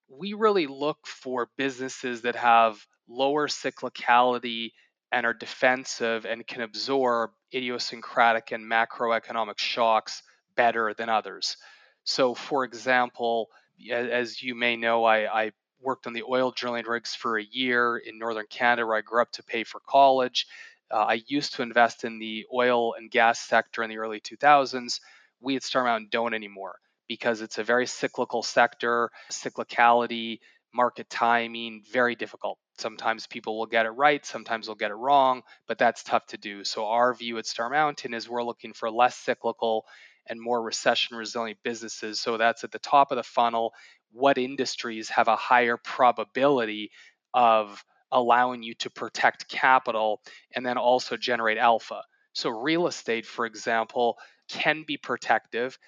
We 0.08 0.34
really 0.34 0.68
look 0.68 1.00
for 1.08 1.50
businesses 1.58 2.22
that 2.22 2.36
have 2.36 2.78
lower 3.10 3.48
cyclicality 3.48 4.74
and 5.12 5.26
are 5.26 5.34
defensive 5.34 6.26
and 6.26 6.46
can 6.46 6.62
absorb 6.62 7.32
idiosyncratic 7.54 8.52
and 8.52 8.70
macroeconomic 8.70 9.58
shocks 9.58 10.22
better 10.56 10.94
than 10.94 11.10
others. 11.10 11.58
So, 12.04 12.34
for 12.34 12.64
example, 12.64 13.50
as 13.92 14.42
you 14.42 14.56
may 14.56 14.76
know, 14.76 15.06
I, 15.06 15.44
I 15.46 15.52
worked 15.82 16.08
on 16.08 16.14
the 16.14 16.24
oil 16.24 16.52
drilling 16.52 16.86
rigs 16.86 17.16
for 17.16 17.38
a 17.38 17.44
year 17.44 17.98
in 17.98 18.18
northern 18.18 18.46
Canada 18.50 18.86
where 18.86 18.98
I 18.98 19.02
grew 19.02 19.22
up 19.22 19.32
to 19.34 19.44
pay 19.44 19.64
for 19.64 19.80
college. 19.88 20.48
Uh, 20.92 20.98
I 20.98 21.22
used 21.28 21.56
to 21.56 21.62
invest 21.62 22.04
in 22.04 22.20
the 22.20 22.46
oil 22.54 22.94
and 22.94 23.12
gas 23.12 23.40
sector 23.40 23.84
in 23.84 23.90
the 23.90 23.98
early 23.98 24.20
2000s. 24.20 25.00
We 25.40 25.56
at 25.56 25.64
Star 25.64 25.84
Mountain 25.84 26.10
don't 26.12 26.34
anymore 26.34 26.80
because 27.08 27.42
it's 27.42 27.58
a 27.58 27.64
very 27.64 27.86
cyclical 27.86 28.44
sector, 28.44 29.12
cyclicality, 29.32 30.40
market 30.78 31.10
timing, 31.10 31.84
very 31.92 32.16
difficult. 32.16 32.60
Sometimes 32.78 33.28
people 33.28 33.58
will 33.58 33.66
get 33.66 33.88
it 33.88 33.92
right, 33.92 34.26
sometimes 34.26 34.68
they'll 34.68 34.76
get 34.76 34.92
it 34.92 34.96
wrong, 34.96 35.42
but 35.68 35.80
that's 35.80 36.04
tough 36.04 36.28
to 36.28 36.38
do. 36.38 36.64
So, 36.64 36.86
our 36.86 37.16
view 37.16 37.40
at 37.40 37.48
Star 37.48 37.70
Mountain 37.70 38.14
is 38.14 38.30
we're 38.30 38.44
looking 38.44 38.74
for 38.74 38.92
less 38.92 39.18
cyclical 39.18 39.86
and 40.28 40.40
more 40.40 40.62
recession 40.62 41.18
resilient 41.18 41.60
businesses. 41.64 42.22
So, 42.22 42.38
that's 42.38 42.64
at 42.64 42.72
the 42.72 42.80
top 42.80 43.12
of 43.12 43.18
the 43.18 43.24
funnel. 43.24 43.74
What 44.14 44.38
industries 44.38 45.10
have 45.10 45.28
a 45.28 45.36
higher 45.36 45.78
probability 45.78 46.92
of 47.34 47.84
allowing 48.12 48.64
you 48.64 48.76
to 48.76 48.90
protect 48.92 49.50
capital 49.50 50.22
and 50.56 50.66
then 50.66 50.78
also 50.78 51.18
generate 51.18 51.58
alpha? 51.58 52.04
So, 52.34 52.50
real 52.52 52.88
estate, 52.88 53.26
for 53.26 53.48
example, 53.48 54.18
can 54.48 54.84
be 54.88 54.98
protective, 54.98 55.80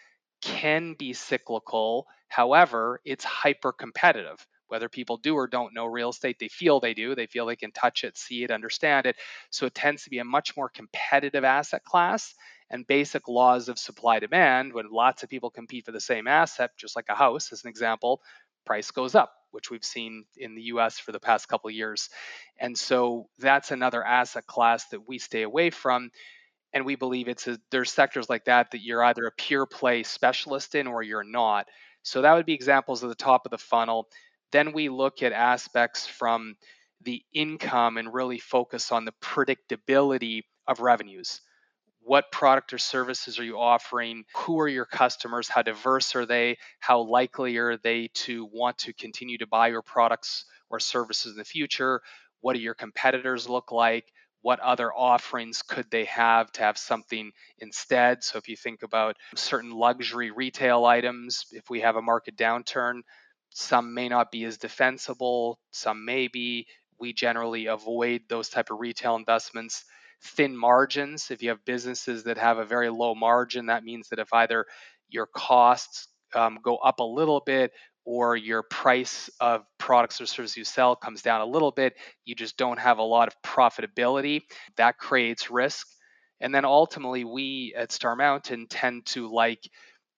can 0.41 0.95
be 0.95 1.13
cyclical. 1.13 2.07
However, 2.27 3.01
it's 3.05 3.23
hyper 3.23 3.71
competitive 3.71 4.45
whether 4.69 4.89
people 4.89 5.17
do 5.17 5.35
or 5.35 5.47
don't 5.47 5.73
know 5.73 5.85
real 5.85 6.09
estate, 6.09 6.37
they 6.39 6.47
feel 6.47 6.79
they 6.79 6.93
do. 6.93 7.15
They 7.15 7.27
feel 7.27 7.45
they 7.45 7.55
can 7.55 7.71
touch 7.71 8.03
it, 8.03 8.17
see 8.17 8.43
it, 8.43 8.51
understand 8.51 9.05
it. 9.05 9.17
So 9.49 9.65
it 9.65 9.75
tends 9.75 10.03
to 10.03 10.09
be 10.09 10.19
a 10.19 10.23
much 10.25 10.55
more 10.55 10.69
competitive 10.69 11.43
asset 11.43 11.83
class. 11.83 12.33
And 12.71 12.85
basic 12.85 13.27
laws 13.27 13.67
of 13.67 13.79
supply 13.79 14.19
demand, 14.19 14.73
when 14.73 14.91
lots 14.91 15.23
of 15.23 15.29
people 15.29 15.49
compete 15.49 15.85
for 15.85 15.91
the 15.91 15.99
same 15.99 16.27
asset, 16.27 16.69
just 16.77 16.95
like 16.95 17.07
a 17.09 17.15
house, 17.15 17.51
as 17.51 17.63
an 17.63 17.69
example, 17.69 18.21
price 18.63 18.91
goes 18.91 19.15
up, 19.15 19.33
which 19.49 19.71
we've 19.71 19.83
seen 19.83 20.25
in 20.37 20.53
the 20.53 20.61
US 20.63 20.99
for 20.99 21.11
the 21.11 21.19
past 21.19 21.47
couple 21.47 21.69
of 21.69 21.73
years. 21.75 22.09
And 22.59 22.77
so 22.77 23.27
that's 23.39 23.71
another 23.71 24.03
asset 24.05 24.45
class 24.45 24.87
that 24.89 25.07
we 25.07 25.17
stay 25.17 25.41
away 25.41 25.71
from. 25.71 26.11
And 26.71 26.85
we 26.85 26.95
believe 26.95 27.27
it's 27.27 27.47
a, 27.47 27.57
there's 27.71 27.91
sectors 27.91 28.29
like 28.29 28.45
that 28.45 28.69
that 28.71 28.83
you're 28.83 29.03
either 29.03 29.25
a 29.25 29.31
pure 29.31 29.65
play 29.65 30.03
specialist 30.03 30.75
in 30.75 30.85
or 30.85 31.01
you're 31.01 31.23
not. 31.23 31.67
So 32.03 32.21
that 32.21 32.33
would 32.33 32.45
be 32.45 32.53
examples 32.53 33.03
at 33.03 33.09
the 33.09 33.15
top 33.15 33.45
of 33.45 33.51
the 33.51 33.57
funnel. 33.57 34.07
Then 34.51 34.73
we 34.73 34.89
look 34.89 35.21
at 35.21 35.31
aspects 35.31 36.07
from 36.07 36.55
the 37.01 37.23
income 37.33 37.97
and 37.97 38.13
really 38.13 38.39
focus 38.39 38.91
on 38.91 39.05
the 39.05 39.13
predictability 39.21 40.41
of 40.67 40.79
revenues. 40.79 41.41
What 42.01 42.31
product 42.31 42.73
or 42.73 42.77
services 42.77 43.39
are 43.39 43.43
you 43.43 43.59
offering? 43.59 44.23
Who 44.35 44.59
are 44.59 44.67
your 44.67 44.85
customers? 44.85 45.47
How 45.47 45.61
diverse 45.61 46.15
are 46.15 46.25
they? 46.25 46.57
How 46.79 47.01
likely 47.01 47.57
are 47.57 47.77
they 47.77 48.09
to 48.25 48.45
want 48.51 48.79
to 48.79 48.93
continue 48.93 49.37
to 49.37 49.47
buy 49.47 49.67
your 49.67 49.81
products 49.81 50.45
or 50.69 50.79
services 50.79 51.33
in 51.33 51.37
the 51.37 51.45
future? 51.45 52.01
What 52.41 52.53
do 52.53 52.59
your 52.59 52.73
competitors 52.73 53.47
look 53.47 53.71
like? 53.71 54.11
What 54.41 54.61
other 54.61 54.93
offerings 54.93 55.61
could 55.61 55.91
they 55.91 56.05
have 56.05 56.51
to 56.53 56.63
have 56.63 56.77
something 56.77 57.31
instead? 57.59 58.23
So, 58.23 58.37
if 58.37 58.47
you 58.47 58.55
think 58.55 58.83
about 58.83 59.17
certain 59.35 59.71
luxury 59.71 60.31
retail 60.31 60.85
items, 60.85 61.45
if 61.51 61.69
we 61.69 61.81
have 61.81 61.97
a 61.97 62.01
market 62.01 62.37
downturn, 62.37 63.01
some 63.51 63.93
may 63.93 64.09
not 64.09 64.31
be 64.31 64.43
as 64.45 64.57
defensible, 64.57 65.59
some 65.71 66.05
may 66.05 66.27
be. 66.27 66.67
We 66.99 67.13
generally 67.13 67.67
avoid 67.67 68.23
those 68.27 68.49
type 68.49 68.71
of 68.71 68.79
retail 68.79 69.15
investments. 69.15 69.85
Thin 70.21 70.55
margins. 70.55 71.31
If 71.31 71.41
you 71.41 71.49
have 71.49 71.63
businesses 71.65 72.25
that 72.25 72.37
have 72.37 72.57
a 72.57 72.65
very 72.65 72.89
low 72.89 73.15
margin, 73.15 73.67
that 73.67 73.83
means 73.83 74.09
that 74.09 74.19
if 74.19 74.33
either 74.33 74.65
your 75.07 75.27
costs 75.27 76.09
um, 76.35 76.59
go 76.61 76.75
up 76.77 76.99
a 76.99 77.03
little 77.03 77.41
bit 77.45 77.71
or 78.05 78.35
your 78.35 78.63
price 78.63 79.29
of 79.39 79.63
products 79.77 80.19
or 80.19 80.25
services 80.25 80.57
you 80.57 80.63
sell 80.63 80.95
comes 80.95 81.21
down 81.21 81.41
a 81.41 81.45
little 81.45 81.71
bit, 81.71 81.93
you 82.25 82.35
just 82.35 82.57
don't 82.57 82.79
have 82.79 82.97
a 82.97 83.03
lot 83.03 83.27
of 83.27 83.35
profitability. 83.41 84.41
That 84.77 84.97
creates 84.97 85.49
risk. 85.49 85.87
And 86.41 86.53
then 86.53 86.65
ultimately, 86.65 87.23
we 87.23 87.73
at 87.77 87.91
Star 87.91 88.15
Mountain 88.15 88.67
tend 88.69 89.05
to 89.07 89.33
like 89.33 89.69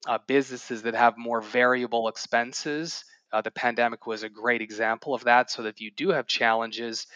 uh, 0.07 0.19
businesses 0.27 0.83
that 0.83 0.95
have 0.95 1.17
more 1.17 1.41
variable 1.41 2.07
expenses 2.07 3.03
uh, 3.31 3.41
the 3.41 3.51
pandemic 3.51 4.05
was 4.07 4.23
a 4.23 4.29
great 4.29 4.61
example 4.61 5.13
of 5.13 5.23
that. 5.23 5.49
So 5.51 5.63
that 5.63 5.69
if 5.69 5.81
you 5.81 5.91
do 5.91 6.09
have 6.09 6.27
challenges, 6.27 7.07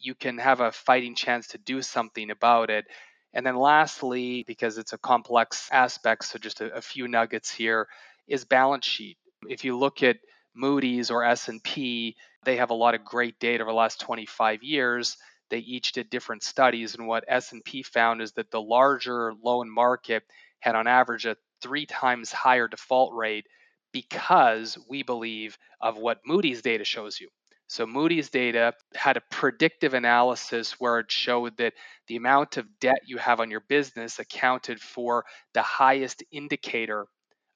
you 0.00 0.14
can 0.14 0.38
have 0.38 0.60
a 0.60 0.72
fighting 0.72 1.14
chance 1.14 1.48
to 1.48 1.58
do 1.58 1.82
something 1.82 2.30
about 2.30 2.70
it. 2.70 2.86
And 3.34 3.44
then 3.44 3.56
lastly, 3.56 4.44
because 4.46 4.78
it's 4.78 4.92
a 4.92 4.98
complex 4.98 5.68
aspect, 5.70 6.24
so 6.24 6.38
just 6.38 6.60
a, 6.60 6.74
a 6.74 6.80
few 6.80 7.08
nuggets 7.08 7.50
here, 7.50 7.88
is 8.26 8.44
balance 8.44 8.86
sheet. 8.86 9.18
If 9.48 9.64
you 9.64 9.76
look 9.76 10.02
at 10.02 10.16
Moody's 10.54 11.10
or 11.10 11.24
S&P, 11.24 12.16
they 12.44 12.56
have 12.56 12.70
a 12.70 12.74
lot 12.74 12.94
of 12.94 13.04
great 13.04 13.38
data 13.38 13.62
over 13.62 13.70
the 13.70 13.76
last 13.76 14.00
25 14.00 14.62
years. 14.62 15.16
They 15.50 15.58
each 15.58 15.92
did 15.92 16.10
different 16.10 16.42
studies, 16.42 16.94
and 16.94 17.06
what 17.06 17.24
S&P 17.28 17.82
found 17.82 18.20
is 18.20 18.32
that 18.32 18.50
the 18.50 18.60
larger 18.60 19.32
loan 19.42 19.70
market 19.70 20.24
had 20.60 20.74
on 20.74 20.86
average 20.86 21.26
a 21.26 21.36
three 21.60 21.86
times 21.86 22.32
higher 22.32 22.68
default 22.68 23.14
rate 23.14 23.46
because 23.92 24.78
we 24.88 25.02
believe 25.02 25.58
of 25.80 25.96
what 25.96 26.20
Moody's 26.26 26.62
data 26.62 26.84
shows 26.84 27.20
you. 27.20 27.28
So 27.66 27.86
Moody's 27.86 28.30
data 28.30 28.72
had 28.94 29.18
a 29.18 29.22
predictive 29.30 29.92
analysis 29.92 30.80
where 30.80 31.00
it 31.00 31.12
showed 31.12 31.58
that 31.58 31.74
the 32.06 32.16
amount 32.16 32.56
of 32.56 32.66
debt 32.80 33.00
you 33.06 33.18
have 33.18 33.40
on 33.40 33.50
your 33.50 33.60
business 33.68 34.18
accounted 34.18 34.80
for 34.80 35.26
the 35.52 35.62
highest 35.62 36.24
indicator 36.32 37.06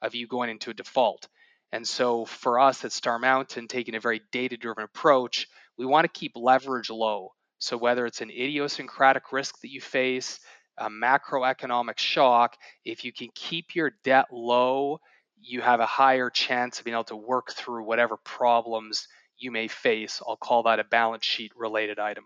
of 0.03 0.15
you 0.15 0.27
going 0.27 0.51
into 0.51 0.71
a 0.71 0.75
default. 0.75 1.29
And 1.73 1.89
so 1.89 2.27
for 2.27 2.61
us 2.61 2.85
at 2.85 2.93
Star 2.93 3.19
Mountain, 3.19 3.69
taking 3.69 3.95
a 3.95 4.01
very 4.01 4.21
data 4.33 4.59
driven 4.59 4.85
approach, 4.85 5.47
we 5.79 5.87
want 5.87 6.05
to 6.05 6.21
keep 6.21 6.33
leverage 6.37 6.91
low. 6.91 7.31
So 7.59 7.79
whether 7.79 8.05
it's 8.05 8.21
an 8.21 8.31
idiosyncratic 8.31 9.33
risk 9.33 9.61
that 9.63 9.71
you 9.71 9.81
face, 9.81 10.41
a 10.77 10.91
macroeconomic 10.91 11.99
shock, 11.99 12.57
if 12.85 13.05
you 13.05 13.13
can 13.13 13.29
keep 13.35 13.75
your 13.75 13.93
debt 14.05 14.27
low 14.31 14.99
you 15.43 15.61
have 15.61 15.81
a 15.81 15.87
higher 15.87 16.31
chance 16.31 16.79
of 16.79 16.85
being 16.85 16.95
able 16.95 17.05
to 17.05 17.17
work 17.17 17.53
through 17.53 17.85
whatever 17.85 18.17
problems 18.17 19.09
you 19.37 19.51
may 19.51 19.69
face. 19.69 20.23
I'll 20.27 20.37
call 20.37 20.63
that 20.65 20.79
a 20.79 20.85
balance 20.85 21.25
sheet 21.25 21.53
related 21.57 21.99
item. 21.99 22.25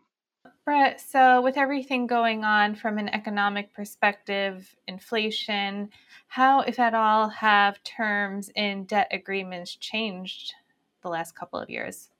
Brett, 0.64 1.00
so 1.00 1.40
with 1.40 1.56
everything 1.56 2.06
going 2.06 2.44
on 2.44 2.74
from 2.74 2.98
an 2.98 3.08
economic 3.08 3.72
perspective, 3.72 4.74
inflation, 4.88 5.90
how, 6.26 6.60
if 6.60 6.78
at 6.78 6.94
all, 6.94 7.28
have 7.28 7.82
terms 7.84 8.50
in 8.54 8.84
debt 8.84 9.08
agreements 9.12 9.76
changed 9.76 10.54
the 11.02 11.08
last 11.08 11.36
couple 11.36 11.60
of 11.60 11.70
years? 11.70 12.10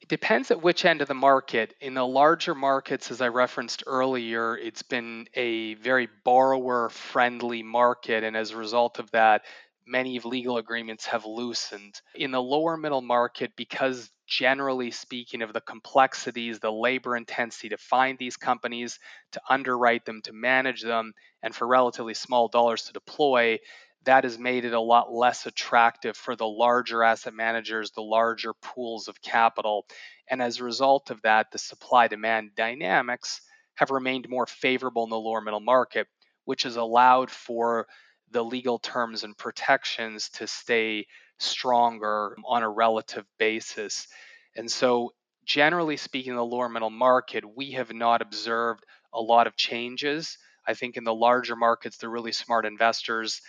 It 0.00 0.08
depends 0.08 0.50
at 0.50 0.62
which 0.62 0.84
end 0.84 1.02
of 1.02 1.08
the 1.08 1.14
market. 1.14 1.74
In 1.80 1.94
the 1.94 2.06
larger 2.06 2.54
markets, 2.54 3.10
as 3.10 3.20
I 3.20 3.28
referenced 3.28 3.84
earlier, 3.86 4.56
it's 4.56 4.82
been 4.82 5.28
a 5.34 5.74
very 5.74 6.08
borrower 6.24 6.88
friendly 6.88 7.62
market. 7.62 8.24
And 8.24 8.36
as 8.36 8.50
a 8.50 8.56
result 8.56 8.98
of 8.98 9.10
that, 9.10 9.42
many 9.90 10.16
of 10.16 10.24
legal 10.24 10.56
agreements 10.56 11.06
have 11.06 11.26
loosened. 11.26 12.00
In 12.14 12.30
the 12.30 12.40
lower 12.40 12.76
middle 12.76 13.02
market, 13.02 13.52
because 13.56 14.10
generally 14.26 14.90
speaking 14.90 15.42
of 15.42 15.52
the 15.52 15.60
complexities, 15.60 16.60
the 16.60 16.70
labor 16.70 17.16
intensity 17.16 17.68
to 17.70 17.76
find 17.76 18.16
these 18.16 18.36
companies, 18.36 18.98
to 19.32 19.40
underwrite 19.48 20.04
them, 20.04 20.22
to 20.22 20.32
manage 20.32 20.82
them, 20.82 21.12
and 21.42 21.54
for 21.54 21.66
relatively 21.66 22.14
small 22.14 22.48
dollars 22.48 22.84
to 22.84 22.92
deploy, 22.92 23.58
that 24.04 24.24
has 24.24 24.38
made 24.38 24.64
it 24.64 24.72
a 24.72 24.80
lot 24.80 25.12
less 25.12 25.46
attractive 25.46 26.16
for 26.16 26.36
the 26.36 26.46
larger 26.46 27.02
asset 27.02 27.34
managers, 27.34 27.90
the 27.90 28.00
larger 28.00 28.54
pools 28.54 29.08
of 29.08 29.20
capital. 29.20 29.84
And 30.30 30.40
as 30.40 30.60
a 30.60 30.64
result 30.64 31.10
of 31.10 31.20
that, 31.22 31.50
the 31.50 31.58
supply 31.58 32.08
demand 32.08 32.54
dynamics 32.54 33.42
have 33.74 33.90
remained 33.90 34.28
more 34.28 34.46
favorable 34.46 35.04
in 35.04 35.10
the 35.10 35.18
lower 35.18 35.40
middle 35.40 35.60
market, 35.60 36.06
which 36.44 36.62
has 36.62 36.76
allowed 36.76 37.30
for 37.30 37.86
the 38.30 38.42
legal 38.42 38.78
terms 38.78 39.24
and 39.24 39.36
protections 39.36 40.28
to 40.30 40.46
stay 40.46 41.06
stronger 41.38 42.36
on 42.44 42.62
a 42.62 42.68
relative 42.68 43.24
basis. 43.38 44.06
And 44.56 44.70
so, 44.70 45.12
generally 45.44 45.96
speaking, 45.96 46.32
in 46.32 46.36
the 46.36 46.44
lower 46.44 46.68
middle 46.68 46.90
market, 46.90 47.44
we 47.56 47.72
have 47.72 47.92
not 47.92 48.22
observed 48.22 48.84
a 49.12 49.20
lot 49.20 49.46
of 49.46 49.56
changes. 49.56 50.38
I 50.66 50.74
think 50.74 50.96
in 50.96 51.04
the 51.04 51.14
larger 51.14 51.56
markets, 51.56 51.96
the 51.96 52.08
really 52.08 52.32
smart 52.32 52.66
investors 52.66 53.40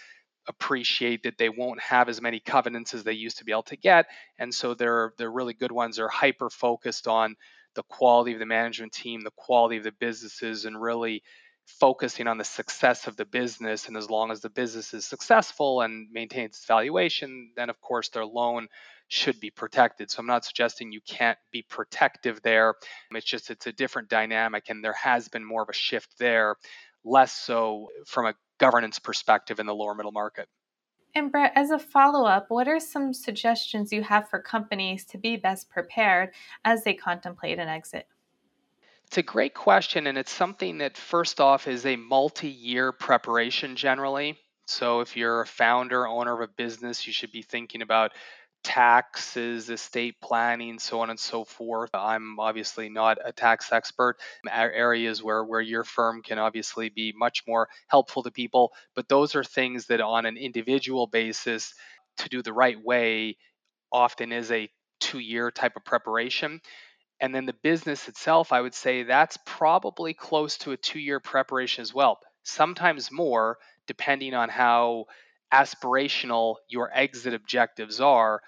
appreciate 0.48 1.24
that 1.24 1.38
they 1.38 1.50
won't 1.50 1.80
have 1.82 2.10
as 2.10 2.22
many 2.22 2.40
covenants 2.40 2.94
as 2.94 3.04
they 3.04 3.14
used 3.14 3.38
to 3.38 3.46
be 3.46 3.52
able 3.52 3.64
to 3.64 3.78
get. 3.78 4.08
And 4.40 4.54
so, 4.54 4.74
they're, 4.74 5.14
they're 5.18 5.32
really 5.32 5.54
good 5.54 5.72
ones 5.72 6.00
are 6.00 6.10
hyper 6.10 6.50
focused 6.50 7.08
on 7.08 7.36
the 7.76 7.84
quality 7.84 8.34
of 8.34 8.40
the 8.40 8.46
management 8.46 8.92
team, 8.92 9.22
the 9.22 9.32
quality 9.32 9.78
of 9.78 9.84
the 9.84 9.94
businesses, 9.94 10.66
and 10.66 10.82
really 10.82 11.24
focusing 11.80 12.28
on 12.28 12.38
the 12.38 12.44
success 12.44 13.08
of 13.08 13.16
the 13.18 13.26
business. 13.26 13.88
And 13.88 13.98
as 13.98 14.10
long 14.10 14.32
as 14.32 14.42
the 14.42 14.50
business 14.50 14.94
is 14.94 15.06
successful 15.06 15.82
and 15.82 16.08
maintains 16.12 16.58
its 16.58 16.66
valuation, 16.66 17.52
then 17.56 17.70
of 17.70 17.80
course 17.82 18.10
their 18.10 18.26
loan 18.26 18.68
should 19.08 19.40
be 19.40 19.50
protected. 19.50 20.10
So 20.10 20.20
I'm 20.20 20.28
not 20.28 20.46
suggesting 20.46 20.92
you 20.92 21.02
can't 21.02 21.38
be 21.52 21.64
protective 21.64 22.42
there. 22.44 22.76
It's 23.12 23.26
just 23.26 23.50
it's 23.50 23.68
a 23.68 23.74
different 23.74 24.10
dynamic, 24.10 24.70
and 24.70 24.84
there 24.84 24.94
has 24.94 25.28
been 25.28 25.44
more 25.44 25.64
of 25.64 25.70
a 25.70 25.74
shift 25.74 26.18
there, 26.18 26.56
less 27.04 27.34
so 27.34 27.90
from 28.06 28.28
a 28.28 28.36
governance 28.58 29.00
perspective 29.00 29.60
in 29.60 29.66
the 29.66 29.76
lower 29.76 29.96
middle 29.96 30.14
market. 30.14 30.48
And 31.14 31.30
Brett, 31.30 31.52
as 31.56 31.72
a 31.72 31.80
follow 31.80 32.26
up, 32.26 32.46
what 32.48 32.70
are 32.70 32.80
some 32.80 33.14
suggestions 33.14 33.92
you 33.92 34.02
have 34.04 34.30
for 34.30 34.42
companies 34.42 35.04
to 35.08 35.18
be 35.18 35.36
best 35.36 35.70
prepared 35.70 36.30
as 36.64 36.86
they 36.86 36.94
contemplate 36.94 37.60
an 37.60 37.68
exit? 37.68 38.08
It's 39.12 39.18
a 39.18 39.24
great 39.24 39.54
question, 39.54 40.08
and 40.08 40.18
it's 40.18 40.32
something 40.32 40.78
that, 40.78 40.96
first 40.96 41.42
off, 41.42 41.68
is 41.68 41.86
a 41.86 41.98
multi 41.98 42.48
year 42.48 42.94
preparation 42.94 43.76
generally. 43.76 44.40
So, 44.68 45.02
if 45.02 45.18
you're 45.18 45.42
a 45.42 45.46
founder, 45.46 46.08
owner 46.08 46.34
of 46.34 46.40
a 46.50 46.54
business, 46.54 47.06
you 47.06 47.12
should 47.12 47.34
be 47.34 47.42
thinking 47.42 47.82
about 47.82 48.14
taxes, 48.64 49.70
estate 49.70 50.16
planning, 50.22 50.80
so 50.80 51.02
on 51.02 51.10
and 51.10 51.20
so 51.20 51.44
forth. 51.44 51.90
I'm 51.94 52.40
obviously 52.40 52.88
not 52.88 53.18
a 53.22 53.34
tax 53.34 53.74
expert. 53.74 54.16
Areas 54.50 55.22
where, 55.22 55.44
where 55.44 55.60
your 55.60 55.84
firm 55.84 56.22
can 56.24 56.40
obviously 56.40 56.88
be 56.88 57.14
much 57.14 57.44
more 57.46 57.68
helpful 57.90 58.24
to 58.24 58.32
people, 58.32 58.72
but 58.96 59.10
those 59.10 59.36
are 59.36 59.44
things 59.44 59.88
that 59.88 60.00
on 60.00 60.26
an 60.26 60.38
individual 60.38 61.06
basis, 61.06 61.74
to 62.20 62.30
do 62.30 62.42
the 62.42 62.54
right 62.54 62.82
way, 62.82 63.36
often 63.92 64.32
is 64.32 64.52
a 64.52 64.70
two 65.02 65.20
year 65.20 65.52
type 65.52 65.76
of 65.76 65.84
preparation. 65.84 66.62
And 67.22 67.34
then 67.34 67.46
the 67.46 67.54
business 67.54 68.10
itself, 68.10 68.52
I 68.52 68.60
would 68.62 68.74
say 68.74 69.04
that's 69.04 69.38
probably 69.46 70.14
close 70.14 70.58
to 70.60 70.72
a 70.74 70.78
two 70.78 71.00
year 71.00 71.22
preparation 71.22 71.82
as 71.84 71.94
well, 71.94 72.20
sometimes 72.44 73.12
more, 73.12 73.60
depending 73.88 74.34
on 74.34 74.50
how 74.50 75.06
aspirational 75.54 76.58
your 76.68 76.90
exit 76.94 77.34
objectives 77.34 78.02
are. 78.02 78.42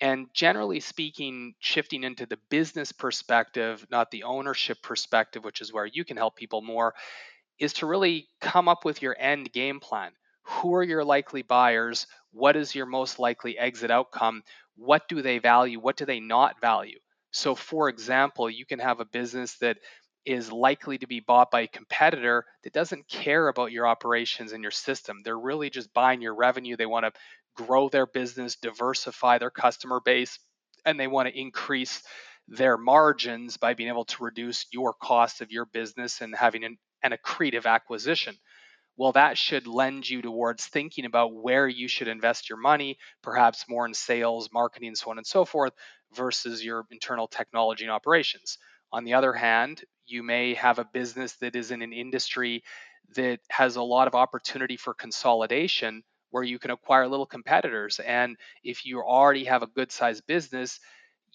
And 0.00 0.28
generally 0.34 0.80
speaking, 0.80 1.54
shifting 1.60 2.04
into 2.04 2.26
the 2.26 2.38
business 2.50 2.92
perspective, 2.92 3.86
not 3.90 4.10
the 4.10 4.24
ownership 4.24 4.82
perspective, 4.82 5.44
which 5.44 5.62
is 5.62 5.72
where 5.72 5.86
you 5.86 6.04
can 6.04 6.18
help 6.18 6.36
people 6.36 6.60
more, 6.62 6.94
is 7.58 7.74
to 7.74 7.86
really 7.86 8.28
come 8.40 8.68
up 8.68 8.84
with 8.84 9.02
your 9.02 9.16
end 9.18 9.52
game 9.52 9.80
plan. 9.80 10.12
Who 10.44 10.74
are 10.74 10.82
your 10.84 11.04
likely 11.04 11.42
buyers? 11.42 12.06
What 12.32 12.56
is 12.56 12.74
your 12.74 12.86
most 12.86 13.18
likely 13.18 13.58
exit 13.58 13.90
outcome? 13.90 14.42
What 14.76 15.08
do 15.08 15.22
they 15.22 15.38
value? 15.38 15.80
What 15.80 15.96
do 15.96 16.04
they 16.06 16.20
not 16.20 16.60
value? 16.60 16.98
So, 17.36 17.54
for 17.54 17.90
example, 17.90 18.48
you 18.48 18.64
can 18.64 18.78
have 18.78 19.00
a 19.00 19.04
business 19.04 19.58
that 19.58 19.76
is 20.24 20.50
likely 20.50 20.96
to 20.96 21.06
be 21.06 21.20
bought 21.20 21.50
by 21.50 21.60
a 21.60 21.68
competitor 21.68 22.46
that 22.64 22.72
doesn't 22.72 23.08
care 23.08 23.48
about 23.48 23.72
your 23.72 23.86
operations 23.86 24.52
and 24.52 24.62
your 24.62 24.70
system. 24.70 25.20
They're 25.22 25.38
really 25.38 25.68
just 25.68 25.92
buying 25.92 26.22
your 26.22 26.34
revenue. 26.34 26.76
They 26.76 26.86
want 26.86 27.04
to 27.04 27.12
grow 27.62 27.90
their 27.90 28.06
business, 28.06 28.56
diversify 28.56 29.36
their 29.36 29.50
customer 29.50 30.00
base, 30.00 30.38
and 30.86 30.98
they 30.98 31.08
want 31.08 31.28
to 31.28 31.38
increase 31.38 32.02
their 32.48 32.78
margins 32.78 33.58
by 33.58 33.74
being 33.74 33.90
able 33.90 34.06
to 34.06 34.24
reduce 34.24 34.64
your 34.72 34.94
cost 34.94 35.42
of 35.42 35.52
your 35.52 35.66
business 35.66 36.22
and 36.22 36.34
having 36.34 36.64
an, 36.64 36.78
an 37.02 37.12
accretive 37.12 37.66
acquisition 37.66 38.34
well, 38.96 39.12
that 39.12 39.36
should 39.38 39.66
lend 39.66 40.08
you 40.08 40.22
towards 40.22 40.66
thinking 40.66 41.04
about 41.04 41.34
where 41.34 41.68
you 41.68 41.88
should 41.88 42.08
invest 42.08 42.48
your 42.48 42.58
money, 42.58 42.98
perhaps 43.22 43.66
more 43.68 43.86
in 43.86 43.94
sales, 43.94 44.48
marketing, 44.52 44.94
so 44.94 45.10
on 45.10 45.18
and 45.18 45.26
so 45.26 45.44
forth, 45.44 45.72
versus 46.14 46.64
your 46.64 46.84
internal 46.90 47.28
technology 47.28 47.84
and 47.84 47.92
operations. 47.92 48.58
On 48.92 49.04
the 49.04 49.14
other 49.14 49.32
hand, 49.32 49.84
you 50.06 50.22
may 50.22 50.54
have 50.54 50.78
a 50.78 50.88
business 50.92 51.34
that 51.36 51.56
is 51.56 51.70
in 51.70 51.82
an 51.82 51.92
industry 51.92 52.62
that 53.14 53.40
has 53.50 53.76
a 53.76 53.82
lot 53.82 54.08
of 54.08 54.14
opportunity 54.14 54.76
for 54.76 54.94
consolidation 54.94 56.02
where 56.30 56.42
you 56.42 56.58
can 56.58 56.70
acquire 56.70 57.06
little 57.08 57.26
competitors. 57.26 58.00
And 58.00 58.36
if 58.62 58.84
you 58.84 59.00
already 59.00 59.44
have 59.44 59.62
a 59.62 59.66
good 59.68 59.92
sized 59.92 60.26
business, 60.26 60.80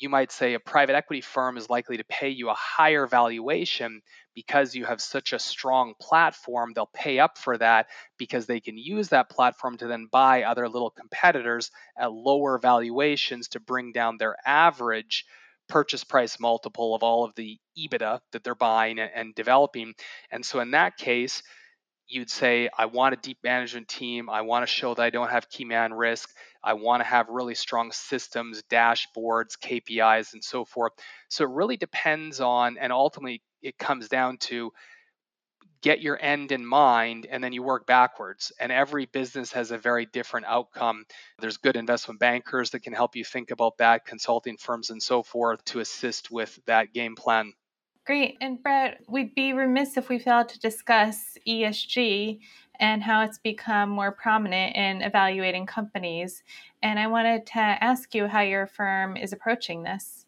you 0.01 0.09
might 0.09 0.31
say 0.31 0.55
a 0.55 0.59
private 0.59 0.95
equity 0.95 1.21
firm 1.21 1.57
is 1.57 1.69
likely 1.69 1.97
to 1.97 2.03
pay 2.05 2.29
you 2.29 2.49
a 2.49 2.55
higher 2.55 3.05
valuation 3.05 4.01
because 4.33 4.73
you 4.73 4.85
have 4.85 4.99
such 4.99 5.31
a 5.31 5.39
strong 5.39 5.93
platform. 6.01 6.71
They'll 6.73 6.89
pay 6.93 7.19
up 7.19 7.37
for 7.37 7.57
that 7.59 7.87
because 8.17 8.47
they 8.47 8.59
can 8.59 8.77
use 8.77 9.09
that 9.09 9.29
platform 9.29 9.77
to 9.77 9.87
then 9.87 10.07
buy 10.11 10.43
other 10.43 10.67
little 10.67 10.89
competitors 10.89 11.69
at 11.97 12.11
lower 12.11 12.57
valuations 12.57 13.49
to 13.49 13.59
bring 13.59 13.91
down 13.91 14.17
their 14.17 14.35
average 14.45 15.25
purchase 15.69 16.03
price 16.03 16.39
multiple 16.39 16.95
of 16.95 17.03
all 17.03 17.23
of 17.23 17.35
the 17.35 17.57
EBITDA 17.77 18.19
that 18.31 18.43
they're 18.43 18.55
buying 18.55 18.99
and 18.99 19.35
developing. 19.35 19.93
And 20.31 20.45
so 20.45 20.59
in 20.59 20.71
that 20.71 20.97
case, 20.97 21.43
you'd 22.11 22.29
say, 22.29 22.69
I 22.77 22.85
want 22.85 23.13
a 23.13 23.17
deep 23.17 23.37
management 23.43 23.87
team. 23.87 24.29
I 24.29 24.41
want 24.41 24.63
to 24.63 24.67
show 24.67 24.93
that 24.93 25.01
I 25.03 25.09
don't 25.09 25.29
have 25.29 25.49
key 25.49 25.65
man 25.65 25.93
risk. 25.93 26.29
I 26.63 26.73
want 26.73 27.01
to 27.01 27.07
have 27.07 27.29
really 27.29 27.55
strong 27.55 27.91
systems, 27.91 28.61
dashboards, 28.69 29.57
KPIs, 29.59 30.33
and 30.33 30.43
so 30.43 30.65
forth. 30.65 30.93
So 31.29 31.43
it 31.45 31.49
really 31.51 31.77
depends 31.77 32.39
on, 32.39 32.77
and 32.77 32.91
ultimately 32.91 33.41
it 33.61 33.77
comes 33.77 34.07
down 34.09 34.37
to 34.37 34.71
get 35.81 36.01
your 36.01 36.17
end 36.21 36.51
in 36.51 36.65
mind 36.65 37.25
and 37.29 37.43
then 37.43 37.53
you 37.53 37.63
work 37.63 37.87
backwards. 37.87 38.51
And 38.59 38.71
every 38.71 39.07
business 39.07 39.51
has 39.53 39.71
a 39.71 39.77
very 39.77 40.05
different 40.05 40.45
outcome. 40.45 41.05
There's 41.39 41.57
good 41.57 41.75
investment 41.75 42.19
bankers 42.19 42.69
that 42.71 42.81
can 42.81 42.93
help 42.93 43.15
you 43.15 43.25
think 43.25 43.51
about 43.51 43.77
that, 43.77 44.05
consulting 44.05 44.57
firms, 44.57 44.91
and 44.91 45.01
so 45.01 45.23
forth 45.23 45.63
to 45.65 45.79
assist 45.79 46.29
with 46.29 46.59
that 46.67 46.93
game 46.93 47.15
plan. 47.15 47.53
Great. 48.05 48.37
And 48.41 48.61
Brett, 48.61 49.01
we'd 49.07 49.35
be 49.35 49.53
remiss 49.53 49.95
if 49.95 50.09
we 50.09 50.17
failed 50.17 50.49
to 50.49 50.59
discuss 50.59 51.37
ESG 51.47 52.39
and 52.79 53.03
how 53.03 53.23
it's 53.23 53.37
become 53.37 53.89
more 53.89 54.11
prominent 54.11 54.75
in 54.75 55.03
evaluating 55.03 55.67
companies. 55.67 56.41
And 56.81 56.97
I 56.97 57.07
wanted 57.07 57.45
to 57.47 57.59
ask 57.59 58.15
you 58.15 58.27
how 58.27 58.41
your 58.41 58.65
firm 58.65 59.17
is 59.17 59.33
approaching 59.33 59.83
this. 59.83 60.25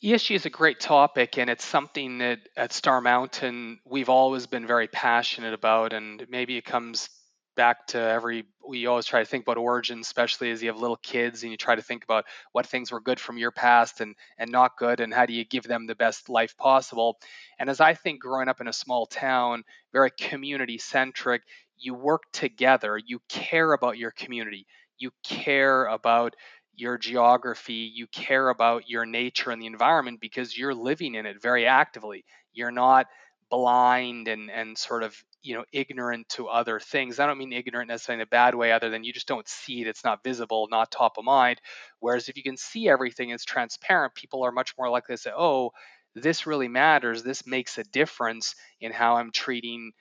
ESG 0.00 0.36
is 0.36 0.46
a 0.46 0.50
great 0.50 0.78
topic, 0.78 1.38
and 1.38 1.50
it's 1.50 1.64
something 1.64 2.18
that 2.18 2.38
at 2.56 2.72
Star 2.72 3.00
Mountain 3.00 3.80
we've 3.84 4.08
always 4.08 4.46
been 4.46 4.64
very 4.64 4.86
passionate 4.86 5.54
about. 5.54 5.92
And 5.92 6.24
maybe 6.30 6.56
it 6.56 6.64
comes 6.64 7.10
back 7.58 7.86
to 7.88 7.98
every 8.00 8.46
we 8.66 8.86
always 8.86 9.06
try 9.06 9.20
to 9.20 9.26
think 9.26 9.44
about 9.44 9.58
origins 9.58 10.06
especially 10.06 10.50
as 10.50 10.62
you 10.62 10.70
have 10.70 10.80
little 10.80 10.96
kids 10.98 11.42
and 11.42 11.52
you 11.52 11.58
try 11.58 11.76
to 11.76 11.82
think 11.82 12.04
about 12.04 12.24
what 12.52 12.66
things 12.66 12.92
were 12.92 13.00
good 13.00 13.20
from 13.20 13.38
your 13.38 13.52
past 13.52 14.00
and 14.00 14.16
and 14.38 14.50
not 14.50 14.78
good 14.78 15.00
and 15.00 15.14
how 15.14 15.26
do 15.26 15.34
you 15.34 15.44
give 15.44 15.64
them 15.64 15.86
the 15.86 15.96
best 15.96 16.30
life 16.30 16.56
possible. 16.56 17.18
And 17.58 17.68
as 17.70 17.80
i 17.80 17.94
think 17.94 18.20
growing 18.22 18.48
up 18.48 18.60
in 18.60 18.68
a 18.68 18.72
small 18.72 19.06
town 19.06 19.64
very 19.92 20.10
community 20.18 20.78
centric 20.78 21.42
you 21.78 21.94
work 21.94 22.22
together 22.32 22.98
you 22.98 23.20
care 23.28 23.72
about 23.72 23.98
your 23.98 24.12
community 24.12 24.66
you 24.98 25.10
care 25.24 25.86
about 25.86 26.34
your 26.74 26.98
geography 26.98 27.90
you 27.94 28.06
care 28.08 28.48
about 28.50 28.88
your 28.88 29.04
nature 29.06 29.50
and 29.50 29.60
the 29.60 29.66
environment 29.66 30.20
because 30.20 30.56
you're 30.56 30.74
living 30.74 31.14
in 31.16 31.26
it 31.26 31.42
very 31.42 31.66
actively. 31.66 32.24
You're 32.52 32.70
not 32.72 33.06
blind 33.50 34.28
and 34.28 34.50
and 34.50 34.76
sort 34.76 35.02
of 35.02 35.16
you 35.42 35.54
know 35.54 35.64
ignorant 35.72 36.28
to 36.30 36.48
other 36.48 36.80
things. 36.80 37.18
I 37.20 37.26
don't 37.26 37.38
mean 37.38 37.52
ignorant 37.52 37.88
necessarily 37.88 38.22
in 38.22 38.26
a 38.26 38.30
bad 38.30 38.54
way 38.54 38.72
other 38.72 38.90
than 38.90 39.04
you 39.04 39.12
just 39.12 39.28
don't 39.28 39.48
see 39.48 39.80
it 39.82 39.86
it's 39.86 40.04
not 40.04 40.24
visible 40.24 40.68
not 40.70 40.90
top 40.90 41.18
of 41.18 41.24
mind. 41.24 41.60
Whereas 42.00 42.28
if 42.28 42.36
you 42.36 42.42
can 42.42 42.56
see 42.56 42.88
everything 42.88 43.30
it's 43.30 43.44
transparent 43.44 44.14
people 44.14 44.44
are 44.44 44.52
much 44.52 44.74
more 44.78 44.90
likely 44.90 45.14
to 45.16 45.22
say 45.22 45.32
oh 45.36 45.70
this 46.14 46.46
really 46.46 46.68
matters. 46.68 47.22
This 47.22 47.46
makes 47.46 47.78
a 47.78 47.84
difference 47.84 48.54
in 48.80 48.92
how 48.92 49.16
i'm 49.16 49.30
treating 49.32 49.92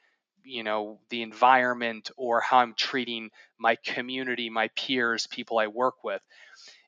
you 0.44 0.64
know 0.64 1.00
the 1.10 1.22
environment 1.22 2.10
or 2.18 2.40
how 2.42 2.60
i'm 2.60 2.74
treating 2.76 3.30
my 3.60 3.76
community 3.86 4.50
my 4.50 4.70
peers 4.76 5.28
people 5.28 5.60
i 5.60 5.68
work 5.68 6.04
with. 6.04 6.22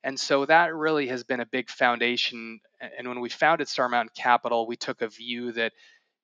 And 0.04 0.20
so 0.20 0.46
that 0.46 0.74
really 0.76 1.08
has 1.08 1.24
been 1.24 1.42
a 1.42 1.46
big 1.46 1.70
foundation. 1.70 2.60
And 2.98 3.08
when 3.08 3.20
we 3.20 3.30
founded 3.30 3.68
star 3.68 3.90
mountain 3.90 4.14
capital 4.16 4.68
we 4.68 4.78
took 4.78 5.02
a 5.02 5.10
view 5.10 5.52
that 5.54 5.74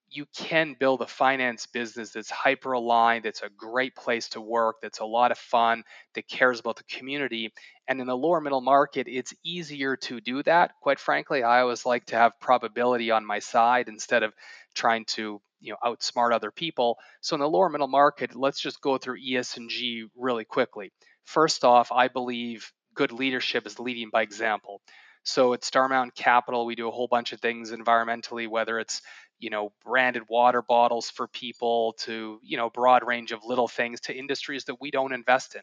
you 0.09 0.25
can 0.35 0.75
build 0.79 1.01
a 1.01 1.07
finance 1.07 1.65
business 1.65 2.11
that's 2.11 2.29
hyper 2.29 2.73
aligned, 2.73 3.25
that's 3.25 3.41
a 3.41 3.49
great 3.49 3.95
place 3.95 4.29
to 4.29 4.41
work, 4.41 4.77
that's 4.81 4.99
a 4.99 5.05
lot 5.05 5.31
of 5.31 5.37
fun, 5.37 5.83
that 6.13 6.27
cares 6.27 6.59
about 6.59 6.77
the 6.77 6.83
community. 6.83 7.51
And 7.87 7.99
in 7.99 8.07
the 8.07 8.17
lower 8.17 8.41
middle 8.41 8.61
market, 8.61 9.07
it's 9.07 9.33
easier 9.43 9.95
to 9.97 10.21
do 10.21 10.43
that. 10.43 10.71
Quite 10.81 10.99
frankly, 10.99 11.43
I 11.43 11.61
always 11.61 11.85
like 11.85 12.05
to 12.07 12.15
have 12.15 12.39
probability 12.39 13.11
on 13.11 13.25
my 13.25 13.39
side 13.39 13.87
instead 13.89 14.23
of 14.23 14.33
trying 14.73 15.05
to 15.05 15.41
you 15.61 15.71
know 15.71 15.77
outsmart 15.83 16.33
other 16.33 16.51
people. 16.51 16.97
So 17.21 17.35
in 17.35 17.39
the 17.39 17.49
lower 17.49 17.69
middle 17.69 17.87
market, 17.87 18.35
let's 18.35 18.59
just 18.59 18.81
go 18.81 18.97
through 18.97 19.19
ESG 19.21 20.03
really 20.15 20.45
quickly. 20.45 20.91
First 21.25 21.63
off, 21.65 21.91
I 21.91 22.07
believe 22.07 22.71
good 22.93 23.11
leadership 23.11 23.65
is 23.67 23.79
leading 23.79 24.09
by 24.11 24.21
example. 24.21 24.81
So 25.23 25.53
at 25.53 25.63
Star 25.63 25.89
Mountain 25.89 26.13
Capital, 26.15 26.67
we 26.67 26.75
do 26.75 26.87
a 26.87 26.91
whole 26.91 27.07
bunch 27.07 27.33
of 27.33 27.41
things 27.41 27.71
environmentally, 27.71 28.47
whether 28.47 28.79
it's 28.79 29.01
you 29.39 29.49
know 29.49 29.71
branded 29.83 30.23
water 30.29 30.61
bottles 30.61 31.09
for 31.09 31.27
people 31.27 31.93
to 31.99 32.39
you 32.43 32.57
know 32.57 32.69
broad 32.69 33.05
range 33.05 33.31
of 33.31 33.39
little 33.45 33.67
things 33.67 33.99
to 34.01 34.15
industries 34.15 34.65
that 34.65 34.79
we 34.79 34.91
don't 34.91 35.13
invest 35.13 35.55
in 35.55 35.61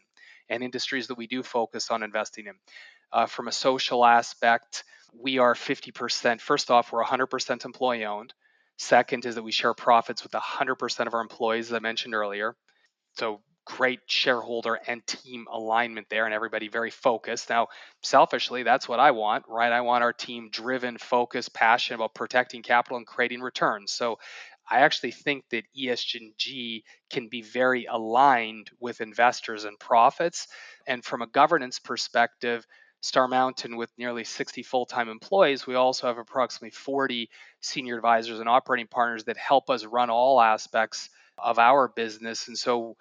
and 0.49 0.63
industries 0.63 1.07
that 1.07 1.17
we 1.17 1.27
do 1.27 1.41
focus 1.41 1.89
on 1.89 2.03
investing 2.03 2.47
in. 2.47 2.53
Uh, 3.11 3.25
from 3.25 3.47
a 3.47 3.51
social 3.51 4.03
aspect 4.05 4.83
we 5.15 5.37
are 5.37 5.53
50% 5.53 6.41
first 6.41 6.71
off 6.71 6.91
we're 6.91 7.03
100% 7.03 7.65
employee 7.65 8.05
owned 8.05 8.33
second 8.77 9.25
is 9.25 9.35
that 9.35 9.43
we 9.43 9.51
share 9.51 9.73
profits 9.73 10.23
with 10.23 10.31
100% 10.31 11.07
of 11.07 11.13
our 11.13 11.21
employees 11.21 11.67
as 11.67 11.73
i 11.73 11.79
mentioned 11.79 12.15
earlier. 12.15 12.55
So 13.17 13.41
great 13.65 14.01
shareholder 14.07 14.79
and 14.87 15.05
team 15.07 15.45
alignment 15.51 16.07
there 16.09 16.25
and 16.25 16.33
everybody 16.33 16.67
very 16.67 16.89
focused. 16.89 17.49
Now, 17.49 17.67
selfishly, 18.01 18.63
that's 18.63 18.87
what 18.87 18.99
I 18.99 19.11
want, 19.11 19.45
right? 19.47 19.71
I 19.71 19.81
want 19.81 20.03
our 20.03 20.13
team 20.13 20.49
driven, 20.51 20.97
focused, 20.97 21.53
passionate 21.53 21.95
about 21.95 22.13
protecting 22.13 22.61
capital 22.61 22.97
and 22.97 23.07
creating 23.07 23.41
returns. 23.41 23.93
So 23.93 24.19
I 24.69 24.79
actually 24.81 25.11
think 25.11 25.45
that 25.51 25.65
ESG 25.77 26.83
can 27.09 27.27
be 27.27 27.41
very 27.41 27.85
aligned 27.85 28.71
with 28.79 29.01
investors 29.01 29.65
and 29.65 29.79
profits. 29.79 30.47
And 30.87 31.03
from 31.03 31.21
a 31.21 31.27
governance 31.27 31.79
perspective, 31.79 32.65
Star 33.01 33.27
Mountain, 33.27 33.75
with 33.75 33.91
nearly 33.97 34.23
60 34.23 34.63
full 34.63 34.85
time 34.85 35.09
employees, 35.09 35.67
we 35.67 35.75
also 35.75 36.07
have 36.07 36.17
approximately 36.17 36.71
40 36.71 37.29
senior 37.59 37.97
advisors 37.97 38.39
and 38.39 38.47
operating 38.47 38.87
partners 38.87 39.25
that 39.25 39.35
help 39.35 39.69
us 39.69 39.83
run 39.83 40.09
all 40.09 40.39
aspects 40.39 41.09
of 41.37 41.59
our 41.59 41.89
business. 41.89 42.47
And 42.47 42.57
so 42.57 42.95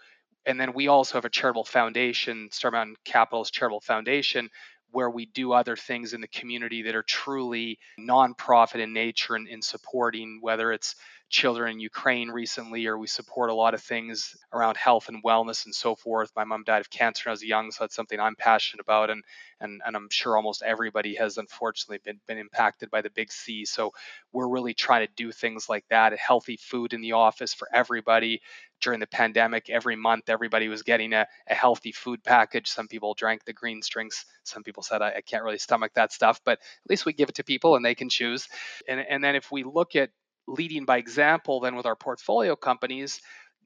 and 0.47 0.61
then 0.61 0.73
we 0.73 0.89
also 0.89 1.15
have 1.15 1.25
a 1.25 1.31
charitable 1.31 1.65
foundation, 1.65 2.49
Star 2.53 2.71
Mountain 2.71 2.97
Capital's 3.05 3.51
charitable 3.51 3.81
foundation, 3.81 4.49
where 4.91 5.11
we 5.11 5.27
do 5.27 5.53
other 5.53 5.77
things 5.77 6.13
in 6.13 6.21
the 6.21 6.29
community 6.29 6.83
that 6.83 6.95
are 6.95 7.03
truly 7.03 7.79
nonprofit 7.99 8.81
in 8.81 8.93
nature 8.93 9.35
and 9.35 9.49
in 9.49 9.63
supporting 9.63 10.39
whether 10.43 10.73
it's 10.73 10.95
children 11.33 11.73
in 11.73 11.81
Ukraine 11.81 12.29
recently, 12.31 12.87
or 12.87 12.99
we 12.99 13.07
support 13.07 13.49
a 13.51 13.55
lot 13.55 13.73
of 13.73 13.83
things 13.83 14.37
around 14.53 14.77
health 14.77 15.09
and 15.09 15.25
wellness 15.25 15.65
and 15.65 15.75
so 15.75 15.97
forth. 15.97 16.31
My 16.37 16.45
mom 16.45 16.63
died 16.63 16.83
of 16.83 16.91
cancer 16.91 17.23
when 17.25 17.31
I 17.31 17.33
was 17.33 17.43
young, 17.43 17.71
so 17.73 17.85
that's 17.85 17.97
something 17.97 18.21
I'm 18.21 18.37
passionate 18.37 18.83
about, 18.83 19.11
and 19.11 19.25
and 19.59 19.81
and 19.85 19.97
I'm 19.97 20.09
sure 20.11 20.37
almost 20.37 20.63
everybody 20.63 21.15
has 21.17 21.39
unfortunately 21.39 22.01
been 22.05 22.21
been 22.29 22.39
impacted 22.39 22.91
by 22.91 23.01
the 23.01 23.11
big 23.11 23.33
C. 23.33 23.65
So 23.65 23.93
we're 24.33 24.49
really 24.49 24.75
trying 24.75 25.07
to 25.07 25.13
do 25.17 25.33
things 25.33 25.69
like 25.71 25.85
that, 25.89 26.17
healthy 26.19 26.59
food 26.59 26.93
in 26.93 27.01
the 27.01 27.13
office 27.13 27.55
for 27.55 27.67
everybody. 27.75 28.43
During 28.83 29.01
the 29.01 29.07
pandemic, 29.07 29.71
every 29.71 29.97
month 29.97 30.29
everybody 30.29 30.69
was 30.69 30.83
getting 30.83 31.13
a, 31.13 31.27
a 31.49 31.55
healthy 31.55 31.93
food 31.93 32.23
package. 32.25 32.69
Some 32.69 32.89
people 32.89 33.15
drank 33.15 33.45
the 33.45 33.53
green 33.53 33.81
strings. 33.81 34.27
Some 34.43 34.65
people 34.65 34.83
said 34.83 35.01
I, 35.03 35.13
I 35.19 35.21
can't 35.23 35.45
really 35.45 35.59
stomach 35.59 35.93
that 35.95 36.13
stuff, 36.13 36.41
but 36.45 36.59
at 36.59 36.91
least 36.91 37.07
we 37.07 37.13
give 37.13 37.29
it 37.29 37.37
to 37.37 37.45
people 37.45 37.77
and 37.77 37.85
they 37.85 37.95
can 37.95 38.11
choose. 38.11 38.49
And 38.89 39.01
and 39.01 39.25
then 39.25 39.35
if 39.35 39.51
we 39.51 39.65
look 39.65 39.97
at 39.97 40.11
leading 40.47 40.85
by 40.85 40.99
example 40.99 41.61
then 41.61 41.77
with 41.77 41.87
our 41.87 41.97
portfolio 41.97 42.57
companies, 42.57 43.21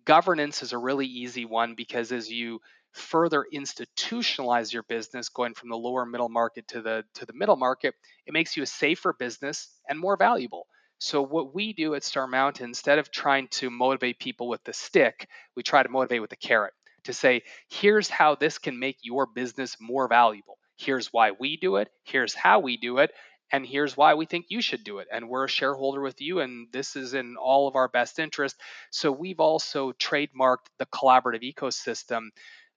governance 0.04 0.62
is 0.62 0.72
a 0.72 0.78
really 0.78 1.06
easy 1.06 1.44
one 1.44 1.74
because 1.74 2.12
as 2.12 2.30
you 2.30 2.60
further 2.92 3.44
institutionalize 3.52 4.72
your 4.72 4.82
business 4.84 5.28
going 5.28 5.54
from 5.54 5.68
the 5.68 5.76
lower 5.76 6.06
middle 6.06 6.30
market 6.30 6.66
to 6.68 6.80
the 6.80 7.04
to 7.14 7.26
the 7.26 7.32
middle 7.32 7.56
market, 7.56 7.94
it 8.26 8.32
makes 8.32 8.56
you 8.56 8.62
a 8.62 8.66
safer 8.66 9.12
business 9.12 9.68
and 9.88 9.98
more 9.98 10.16
valuable. 10.16 10.66
So 10.98 11.20
what 11.20 11.54
we 11.54 11.74
do 11.74 11.94
at 11.94 12.04
Star 12.04 12.26
Mountain 12.26 12.66
instead 12.66 12.98
of 12.98 13.10
trying 13.10 13.48
to 13.48 13.68
motivate 13.68 14.18
people 14.18 14.48
with 14.48 14.64
the 14.64 14.72
stick, 14.72 15.28
we 15.54 15.62
try 15.62 15.82
to 15.82 15.88
motivate 15.90 16.22
with 16.22 16.30
the 16.30 16.36
carrot 16.36 16.72
to 17.04 17.12
say, 17.12 17.42
here's 17.68 18.08
how 18.08 18.34
this 18.34 18.58
can 18.58 18.78
make 18.78 18.98
your 19.02 19.26
business 19.26 19.76
more 19.78 20.08
valuable. 20.08 20.58
Here's 20.76 21.12
why 21.12 21.32
we 21.32 21.56
do 21.56 21.76
it, 21.76 21.88
here's 22.04 22.34
how 22.34 22.60
we 22.60 22.76
do 22.76 22.98
it, 22.98 23.10
and 23.52 23.64
here's 23.64 23.96
why 23.96 24.14
we 24.14 24.26
think 24.26 24.46
you 24.48 24.60
should 24.60 24.84
do 24.84 24.98
it 24.98 25.08
and 25.12 25.28
we're 25.28 25.44
a 25.44 25.48
shareholder 25.48 26.00
with 26.00 26.20
you 26.20 26.40
and 26.40 26.68
this 26.72 26.96
is 26.96 27.14
in 27.14 27.36
all 27.36 27.68
of 27.68 27.76
our 27.76 27.88
best 27.88 28.18
interest. 28.18 28.60
So 28.90 29.12
we've 29.12 29.40
also 29.40 29.92
trademarked 29.92 30.66
the 30.78 30.86
collaborative 30.86 31.42
ecosystem 31.42 32.28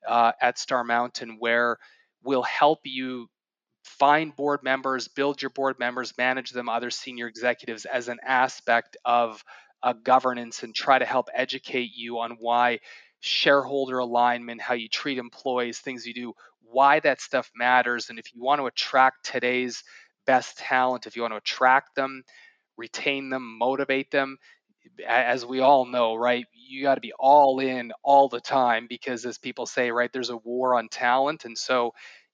uh, 0.08 0.32
at 0.42 0.60
star 0.60 0.84
mountain 0.84 1.38
where 1.40 1.78
we'll 2.24 2.44
help 2.44 2.80
you 2.84 3.28
find 3.84 4.36
board 4.36 4.62
members 4.62 5.08
build 5.08 5.42
your 5.42 5.50
board 5.50 5.80
members 5.80 6.14
manage 6.18 6.52
them 6.52 6.70
other 6.70 6.90
senior 6.90 7.28
executives 7.28 7.86
as 7.86 8.08
an 8.08 8.20
aspect 8.26 8.98
of 9.06 9.44
a 9.84 9.94
governance 9.94 10.64
and 10.64 10.76
try 10.76 11.00
to 11.00 11.06
help 11.06 11.30
educate 11.34 11.92
you 11.96 12.20
on 12.20 12.38
why 12.40 12.80
shareholder 13.22 13.98
alignment 14.00 14.62
how 14.62 14.74
you 14.74 14.88
treat 14.88 15.18
employees 15.18 15.80
things 15.80 16.06
you 16.06 16.14
do 16.14 16.34
why 16.62 17.00
that 17.00 17.20
stuff 17.20 17.50
matters 17.56 18.10
and 18.10 18.20
if 18.20 18.34
you 18.34 18.44
want 18.44 18.60
to 18.60 18.68
attract 18.68 19.26
today's 19.26 19.84
best 20.30 20.60
talent, 20.60 21.08
if 21.08 21.16
you 21.16 21.24
want 21.24 21.34
to 21.34 21.38
attract 21.38 21.96
them, 21.96 22.24
retain 22.78 23.30
them, 23.32 23.58
motivate 23.60 24.12
them, 24.12 24.38
as 25.08 25.46
we 25.46 25.60
all 25.60 25.86
know, 25.86 26.16
right, 26.16 26.46
you 26.54 26.84
got 26.84 26.96
to 26.96 27.02
be 27.02 27.14
all 27.20 27.60
in 27.60 27.92
all 28.04 28.28
the 28.30 28.40
time 28.42 28.88
because, 28.90 29.26
as 29.26 29.38
people 29.38 29.66
say, 29.66 29.92
right, 29.92 30.12
there's 30.12 30.30
a 30.30 30.38
war 30.38 30.76
on 30.76 30.90
talent. 30.90 31.46
And 31.46 31.58
so, 31.58 31.94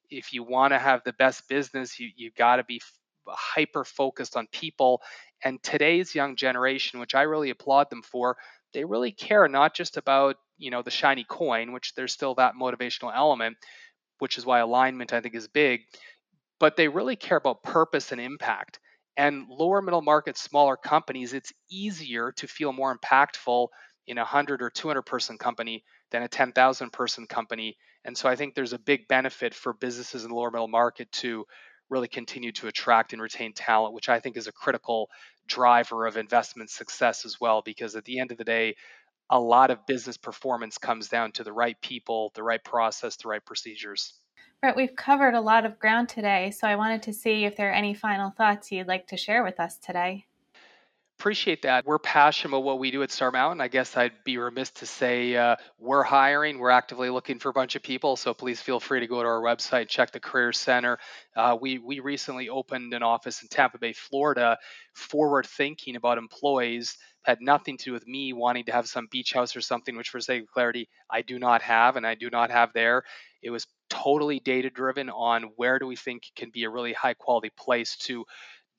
if 0.09 0.33
you 0.33 0.43
want 0.43 0.73
to 0.73 0.79
have 0.79 1.01
the 1.03 1.13
best 1.13 1.47
business, 1.49 1.99
you, 1.99 2.09
you 2.15 2.31
got 2.37 2.57
to 2.57 2.63
be 2.63 2.81
hyper 3.27 3.83
focused 3.83 4.37
on 4.37 4.47
people. 4.51 5.01
And 5.43 5.61
today's 5.63 6.13
young 6.15 6.35
generation, 6.35 6.99
which 6.99 7.15
I 7.15 7.23
really 7.23 7.49
applaud 7.49 7.89
them 7.89 8.03
for, 8.03 8.37
they 8.73 8.85
really 8.85 9.11
care 9.11 9.47
not 9.47 9.73
just 9.73 9.97
about, 9.97 10.35
you 10.57 10.71
know, 10.71 10.81
the 10.81 10.91
shiny 10.91 11.25
coin, 11.27 11.71
which 11.71 11.93
there's 11.95 12.13
still 12.13 12.35
that 12.35 12.53
motivational 12.59 13.11
element, 13.15 13.57
which 14.19 14.37
is 14.37 14.45
why 14.45 14.59
alignment, 14.59 15.13
I 15.13 15.21
think, 15.21 15.35
is 15.35 15.47
big 15.47 15.81
but 16.59 16.75
they 16.75 16.87
really 16.87 17.15
care 17.15 17.37
about 17.37 17.63
purpose 17.63 18.11
and 18.11 18.21
impact. 18.21 18.79
And 19.17 19.47
lower 19.49 19.81
middle 19.81 20.01
market, 20.01 20.37
smaller 20.37 20.75
companies, 20.77 21.33
it's 21.33 21.53
easier 21.69 22.31
to 22.33 22.47
feel 22.47 22.73
more 22.73 22.95
impactful 22.97 23.67
in 24.07 24.17
a 24.17 24.21
100 24.21 24.61
or 24.61 24.69
200 24.69 25.03
person 25.03 25.37
company 25.37 25.83
than 26.11 26.23
a 26.23 26.27
10,000 26.27 26.91
person 26.91 27.25
company. 27.27 27.77
And 28.03 28.17
so 28.17 28.29
I 28.29 28.35
think 28.35 28.53
there's 28.55 28.73
a 28.73 28.79
big 28.79 29.07
benefit 29.07 29.53
for 29.53 29.73
businesses 29.73 30.23
in 30.23 30.29
the 30.29 30.35
lower 30.35 30.51
middle 30.51 30.67
market 30.67 31.11
to 31.13 31.45
really 31.89 32.07
continue 32.07 32.51
to 32.53 32.67
attract 32.67 33.13
and 33.13 33.21
retain 33.21 33.53
talent, 33.53 33.93
which 33.93 34.09
I 34.09 34.19
think 34.19 34.37
is 34.37 34.47
a 34.47 34.51
critical 34.51 35.09
driver 35.47 36.05
of 36.05 36.17
investment 36.17 36.69
success 36.69 37.25
as 37.25 37.39
well. 37.39 37.61
Because 37.63 37.95
at 37.95 38.05
the 38.05 38.19
end 38.19 38.31
of 38.31 38.37
the 38.37 38.43
day, 38.43 38.75
a 39.29 39.39
lot 39.39 39.71
of 39.71 39.85
business 39.87 40.17
performance 40.17 40.77
comes 40.79 41.09
down 41.09 41.31
to 41.33 41.43
the 41.43 41.53
right 41.53 41.79
people, 41.81 42.31
the 42.35 42.43
right 42.43 42.63
process, 42.63 43.17
the 43.17 43.29
right 43.29 43.45
procedures. 43.45 44.13
Brett, 44.61 44.75
we've 44.75 44.95
covered 44.95 45.35
a 45.35 45.41
lot 45.41 45.65
of 45.65 45.79
ground 45.79 46.09
today, 46.09 46.51
so 46.51 46.67
I 46.67 46.75
wanted 46.75 47.03
to 47.03 47.13
see 47.13 47.45
if 47.45 47.55
there 47.55 47.69
are 47.69 47.73
any 47.73 47.93
final 47.93 48.31
thoughts 48.31 48.71
you'd 48.71 48.87
like 48.87 49.07
to 49.07 49.17
share 49.17 49.43
with 49.43 49.59
us 49.59 49.77
today. 49.77 50.25
Appreciate 51.17 51.61
that. 51.61 51.85
We're 51.85 51.97
passionate 51.97 52.49
about 52.51 52.65
what 52.65 52.77
we 52.77 52.91
do 52.91 53.01
at 53.01 53.09
Star 53.09 53.31
Mountain. 53.31 53.61
I 53.61 53.69
guess 53.69 53.95
I'd 53.95 54.11
be 54.25 54.37
remiss 54.37 54.71
to 54.71 54.85
say 54.85 55.33
uh, 55.35 55.55
we're 55.79 56.03
hiring. 56.03 56.59
We're 56.59 56.71
actively 56.71 57.09
looking 57.09 57.39
for 57.39 57.47
a 57.47 57.53
bunch 57.53 57.77
of 57.77 57.83
people. 57.83 58.17
So 58.17 58.33
please 58.33 58.59
feel 58.59 58.81
free 58.81 58.99
to 58.99 59.07
go 59.07 59.23
to 59.23 59.27
our 59.29 59.41
website, 59.41 59.87
check 59.87 60.11
the 60.11 60.19
Career 60.19 60.51
Center. 60.51 60.99
Uh, 61.33 61.57
we 61.59 61.79
we 61.79 62.01
recently 62.01 62.49
opened 62.49 62.93
an 62.93 63.01
office 63.01 63.41
in 63.41 63.47
Tampa 63.47 63.77
Bay, 63.77 63.93
Florida. 63.93 64.57
Forward 64.93 65.45
thinking 65.45 65.95
about 65.95 66.17
employees 66.17 66.97
had 67.23 67.39
nothing 67.41 67.77
to 67.77 67.85
do 67.85 67.93
with 67.93 68.05
me 68.05 68.33
wanting 68.33 68.65
to 68.65 68.71
have 68.71 68.87
some 68.87 69.07
beach 69.09 69.33
house 69.33 69.55
or 69.55 69.61
something. 69.61 69.95
Which, 69.95 70.09
for 70.09 70.19
sake 70.19 70.43
of 70.43 70.51
clarity, 70.51 70.89
I 71.09 71.21
do 71.21 71.39
not 71.39 71.61
have, 71.61 71.95
and 71.95 72.05
I 72.05 72.15
do 72.15 72.29
not 72.29 72.51
have 72.51 72.73
there. 72.73 73.03
It 73.45 73.51
was 73.51 73.67
totally 73.89 74.39
data 74.39 74.71
driven 74.71 75.09
on 75.09 75.43
where 75.55 75.79
do 75.79 75.85
we 75.85 75.95
think 75.95 76.23
can 76.35 76.49
be 76.49 76.63
a 76.63 76.69
really 76.69 76.93
high 76.93 77.13
quality 77.13 77.51
place 77.57 77.95
to 77.97 78.25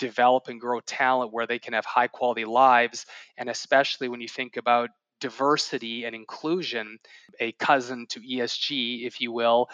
develop 0.01 0.49
and 0.49 0.61
grow 0.61 0.81
talent 0.81 1.33
where 1.33 1.47
they 1.47 1.61
can 1.61 1.73
have 1.73 1.87
high 1.87 2.09
quality 2.09 2.45
lives 2.45 3.07
and 3.39 3.49
especially 3.49 4.09
when 4.09 4.21
you 4.21 4.29
think 4.29 4.57
about 4.57 4.91
diversity 5.21 6.05
and 6.05 6.15
inclusion 6.15 6.99
a 7.41 7.53
cousin 7.53 8.07
to 8.11 8.21
ESG 8.21 9.07
if 9.07 9.21
you 9.21 9.33
will 9.33 9.69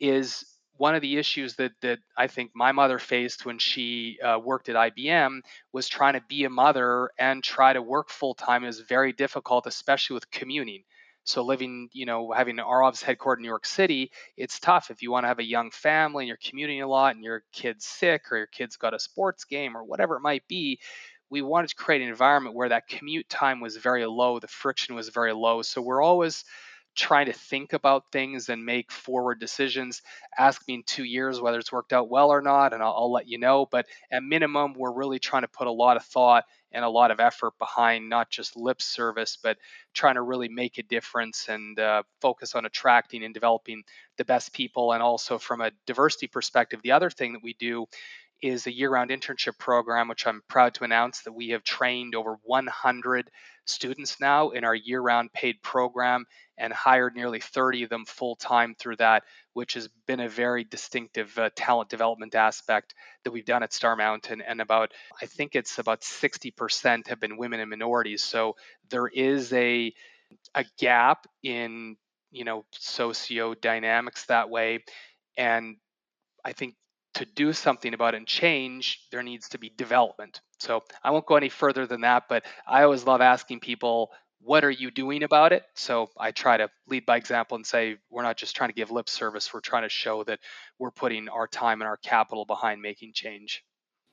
is 0.00 0.44
one 0.76 0.94
of 0.94 1.02
the 1.02 1.16
issues 1.16 1.54
that 1.56 1.72
that 1.80 2.00
I 2.16 2.26
think 2.26 2.50
my 2.54 2.72
mother 2.72 2.98
faced 2.98 3.46
when 3.46 3.58
she 3.58 4.18
uh, 4.22 4.38
worked 4.38 4.68
at 4.68 4.76
IBM 4.76 5.40
was 5.72 5.88
trying 5.88 6.14
to 6.14 6.22
be 6.28 6.44
a 6.44 6.50
mother 6.50 7.10
and 7.18 7.42
try 7.42 7.72
to 7.72 7.82
work 7.82 8.10
full 8.10 8.34
time 8.34 8.64
is 8.64 8.80
very 8.80 9.12
difficult, 9.12 9.66
especially 9.66 10.14
with 10.14 10.30
commuting. 10.30 10.82
So 11.24 11.42
living, 11.42 11.88
you 11.92 12.04
know, 12.06 12.32
having 12.32 12.58
our 12.58 12.82
office 12.82 13.02
headquartered 13.02 13.36
in 13.36 13.42
New 13.42 13.48
York 13.48 13.66
City, 13.66 14.10
it's 14.36 14.58
tough 14.58 14.90
if 14.90 15.02
you 15.02 15.10
want 15.10 15.24
to 15.24 15.28
have 15.28 15.38
a 15.38 15.44
young 15.44 15.70
family 15.70 16.24
and 16.24 16.28
you're 16.28 16.38
commuting 16.42 16.82
a 16.82 16.88
lot 16.88 17.14
and 17.14 17.24
your 17.24 17.44
kid's 17.52 17.86
sick 17.86 18.32
or 18.32 18.38
your 18.38 18.46
kid's 18.48 18.76
got 18.76 18.94
a 18.94 18.98
sports 18.98 19.44
game 19.44 19.76
or 19.76 19.84
whatever 19.84 20.16
it 20.16 20.20
might 20.22 20.46
be. 20.48 20.80
We 21.30 21.40
wanted 21.42 21.68
to 21.70 21.76
create 21.76 22.02
an 22.02 22.08
environment 22.08 22.54
where 22.56 22.68
that 22.68 22.88
commute 22.88 23.28
time 23.28 23.60
was 23.60 23.76
very 23.76 24.04
low, 24.06 24.38
the 24.40 24.48
friction 24.48 24.94
was 24.94 25.08
very 25.08 25.32
low. 25.32 25.62
So 25.62 25.80
we're 25.80 26.02
always 26.02 26.44
trying 26.94 27.26
to 27.26 27.32
think 27.32 27.72
about 27.72 28.04
things 28.12 28.48
and 28.48 28.64
make 28.64 28.90
forward 28.90 29.40
decisions. 29.40 30.02
Ask 30.38 30.66
me 30.68 30.74
in 30.74 30.82
two 30.84 31.04
years 31.04 31.40
whether 31.40 31.58
it's 31.58 31.72
worked 31.72 31.92
out 31.92 32.08
well 32.08 32.30
or 32.30 32.42
not, 32.42 32.72
and 32.72 32.82
I'll, 32.82 32.92
I'll, 32.92 33.12
let 33.12 33.28
you 33.28 33.38
know. 33.38 33.66
But 33.70 33.86
at 34.10 34.22
minimum, 34.22 34.74
we're 34.74 34.92
really 34.92 35.18
trying 35.18 35.42
to 35.42 35.48
put 35.48 35.66
a 35.66 35.72
lot 35.72 35.96
of 35.96 36.04
thought 36.04 36.44
and 36.72 36.84
a 36.84 36.88
lot 36.88 37.10
of 37.10 37.20
effort 37.20 37.52
behind 37.58 38.08
not 38.08 38.30
just 38.30 38.56
lip 38.56 38.80
service, 38.80 39.38
but 39.42 39.58
trying 39.94 40.14
to 40.14 40.22
really 40.22 40.48
make 40.48 40.78
a 40.78 40.82
difference 40.82 41.48
and 41.48 41.78
uh, 41.78 42.02
focus 42.20 42.54
on 42.54 42.64
attracting 42.64 43.24
and 43.24 43.34
developing 43.34 43.82
the 44.16 44.24
best 44.24 44.52
people. 44.52 44.92
And 44.92 45.02
also 45.02 45.38
from 45.38 45.60
a 45.60 45.70
diversity 45.86 46.26
perspective, 46.26 46.80
the 46.82 46.92
other 46.92 47.10
thing 47.10 47.34
that 47.34 47.42
we 47.42 47.54
do 47.54 47.86
is 48.42 48.66
a 48.66 48.72
year 48.72 48.90
round 48.90 49.10
internship 49.10 49.56
program, 49.58 50.08
which 50.08 50.26
I'm 50.26 50.42
proud 50.48 50.74
to 50.74 50.84
announce 50.84 51.22
that 51.22 51.32
we 51.32 51.50
have 51.50 51.62
trained 51.62 52.14
over 52.14 52.36
100 52.42 53.30
students 53.64 54.20
now 54.20 54.50
in 54.50 54.64
our 54.64 54.74
year 54.74 55.00
round 55.00 55.32
paid 55.32 55.62
program 55.62 56.26
and 56.58 56.72
hired 56.72 57.14
nearly 57.14 57.40
30 57.40 57.84
of 57.84 57.90
them 57.90 58.04
full 58.04 58.36
time 58.36 58.74
through 58.74 58.96
that, 58.96 59.22
which 59.52 59.74
has 59.74 59.88
been 60.06 60.20
a 60.20 60.28
very 60.28 60.64
distinctive 60.64 61.36
uh, 61.38 61.50
talent 61.54 61.88
development 61.88 62.34
aspect 62.34 62.94
that 63.24 63.30
we've 63.30 63.46
done 63.46 63.62
at 63.62 63.72
Star 63.72 63.96
Mountain. 63.96 64.42
And 64.42 64.60
about, 64.60 64.92
I 65.20 65.26
think 65.26 65.54
it's 65.54 65.78
about 65.78 66.02
60% 66.02 67.08
have 67.08 67.20
been 67.20 67.36
women 67.36 67.60
and 67.60 67.70
minorities. 67.70 68.22
So 68.22 68.56
there 68.90 69.06
is 69.06 69.52
a, 69.52 69.94
a 70.54 70.64
gap 70.78 71.26
in, 71.42 71.96
you 72.32 72.44
know, 72.44 72.64
socio 72.72 73.54
dynamics 73.54 74.26
that 74.26 74.50
way. 74.50 74.84
And 75.36 75.76
I 76.44 76.52
think 76.52 76.74
to 77.14 77.24
do 77.24 77.52
something 77.52 77.94
about 77.94 78.14
and 78.14 78.26
change, 78.26 79.06
there 79.10 79.22
needs 79.22 79.48
to 79.50 79.58
be 79.58 79.70
development. 79.76 80.40
So 80.58 80.82
I 81.02 81.10
won't 81.10 81.26
go 81.26 81.36
any 81.36 81.48
further 81.48 81.86
than 81.86 82.02
that, 82.02 82.24
but 82.28 82.44
I 82.66 82.82
always 82.84 83.04
love 83.04 83.20
asking 83.20 83.60
people, 83.60 84.10
what 84.40 84.64
are 84.64 84.70
you 84.70 84.90
doing 84.90 85.22
about 85.22 85.52
it? 85.52 85.62
So 85.74 86.10
I 86.18 86.32
try 86.32 86.56
to 86.56 86.68
lead 86.88 87.06
by 87.06 87.16
example 87.16 87.56
and 87.56 87.66
say, 87.66 87.96
we're 88.10 88.22
not 88.22 88.36
just 88.36 88.56
trying 88.56 88.70
to 88.70 88.74
give 88.74 88.90
lip 88.90 89.08
service, 89.08 89.52
we're 89.54 89.60
trying 89.60 89.84
to 89.84 89.88
show 89.88 90.24
that 90.24 90.40
we're 90.78 90.90
putting 90.90 91.28
our 91.28 91.46
time 91.46 91.80
and 91.80 91.88
our 91.88 91.98
capital 91.98 92.44
behind 92.44 92.82
making 92.82 93.12
change. 93.14 93.64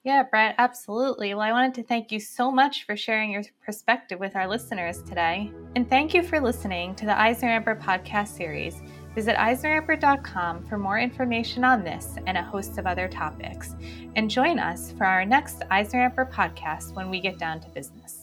Yeah, 0.04 0.24
Brett, 0.24 0.56
absolutely. 0.58 1.34
Well, 1.34 1.44
I 1.44 1.52
wanted 1.52 1.74
to 1.76 1.84
thank 1.84 2.12
you 2.12 2.22
so 2.22 2.52
much 2.52 2.86
for 2.86 2.96
sharing 2.96 3.32
your 3.32 3.44
perspective 3.66 4.18
with 4.18 4.36
our 4.36 4.48
listeners 4.48 5.02
today. 5.02 5.52
And 5.76 5.90
thank 5.90 6.14
you 6.14 6.24
for 6.24 6.40
listening 6.40 6.96
to 6.96 7.06
the 7.06 7.12
EisnerAmper 7.12 7.82
podcast 7.82 8.30
series. 8.30 8.82
Visit 9.15 9.36
EisnerAmper.com 9.38 10.65
for 10.65 10.78
more 10.78 11.00
information 11.00 11.63
on 11.63 11.84
this 11.84 12.15
and 12.28 12.38
a 12.38 12.43
host 12.43 12.78
of 12.78 12.86
other 12.86 13.08
topics. 13.08 13.76
And 14.15 14.30
join 14.30 14.60
us 14.60 14.91
for 14.91 15.06
our 15.06 15.26
next 15.26 15.62
EisnerAmper 15.72 16.32
podcast 16.32 16.93
when 16.95 17.10
we 17.10 17.19
get 17.19 17.39
down 17.39 17.60
to 17.62 17.69
business. 17.69 18.18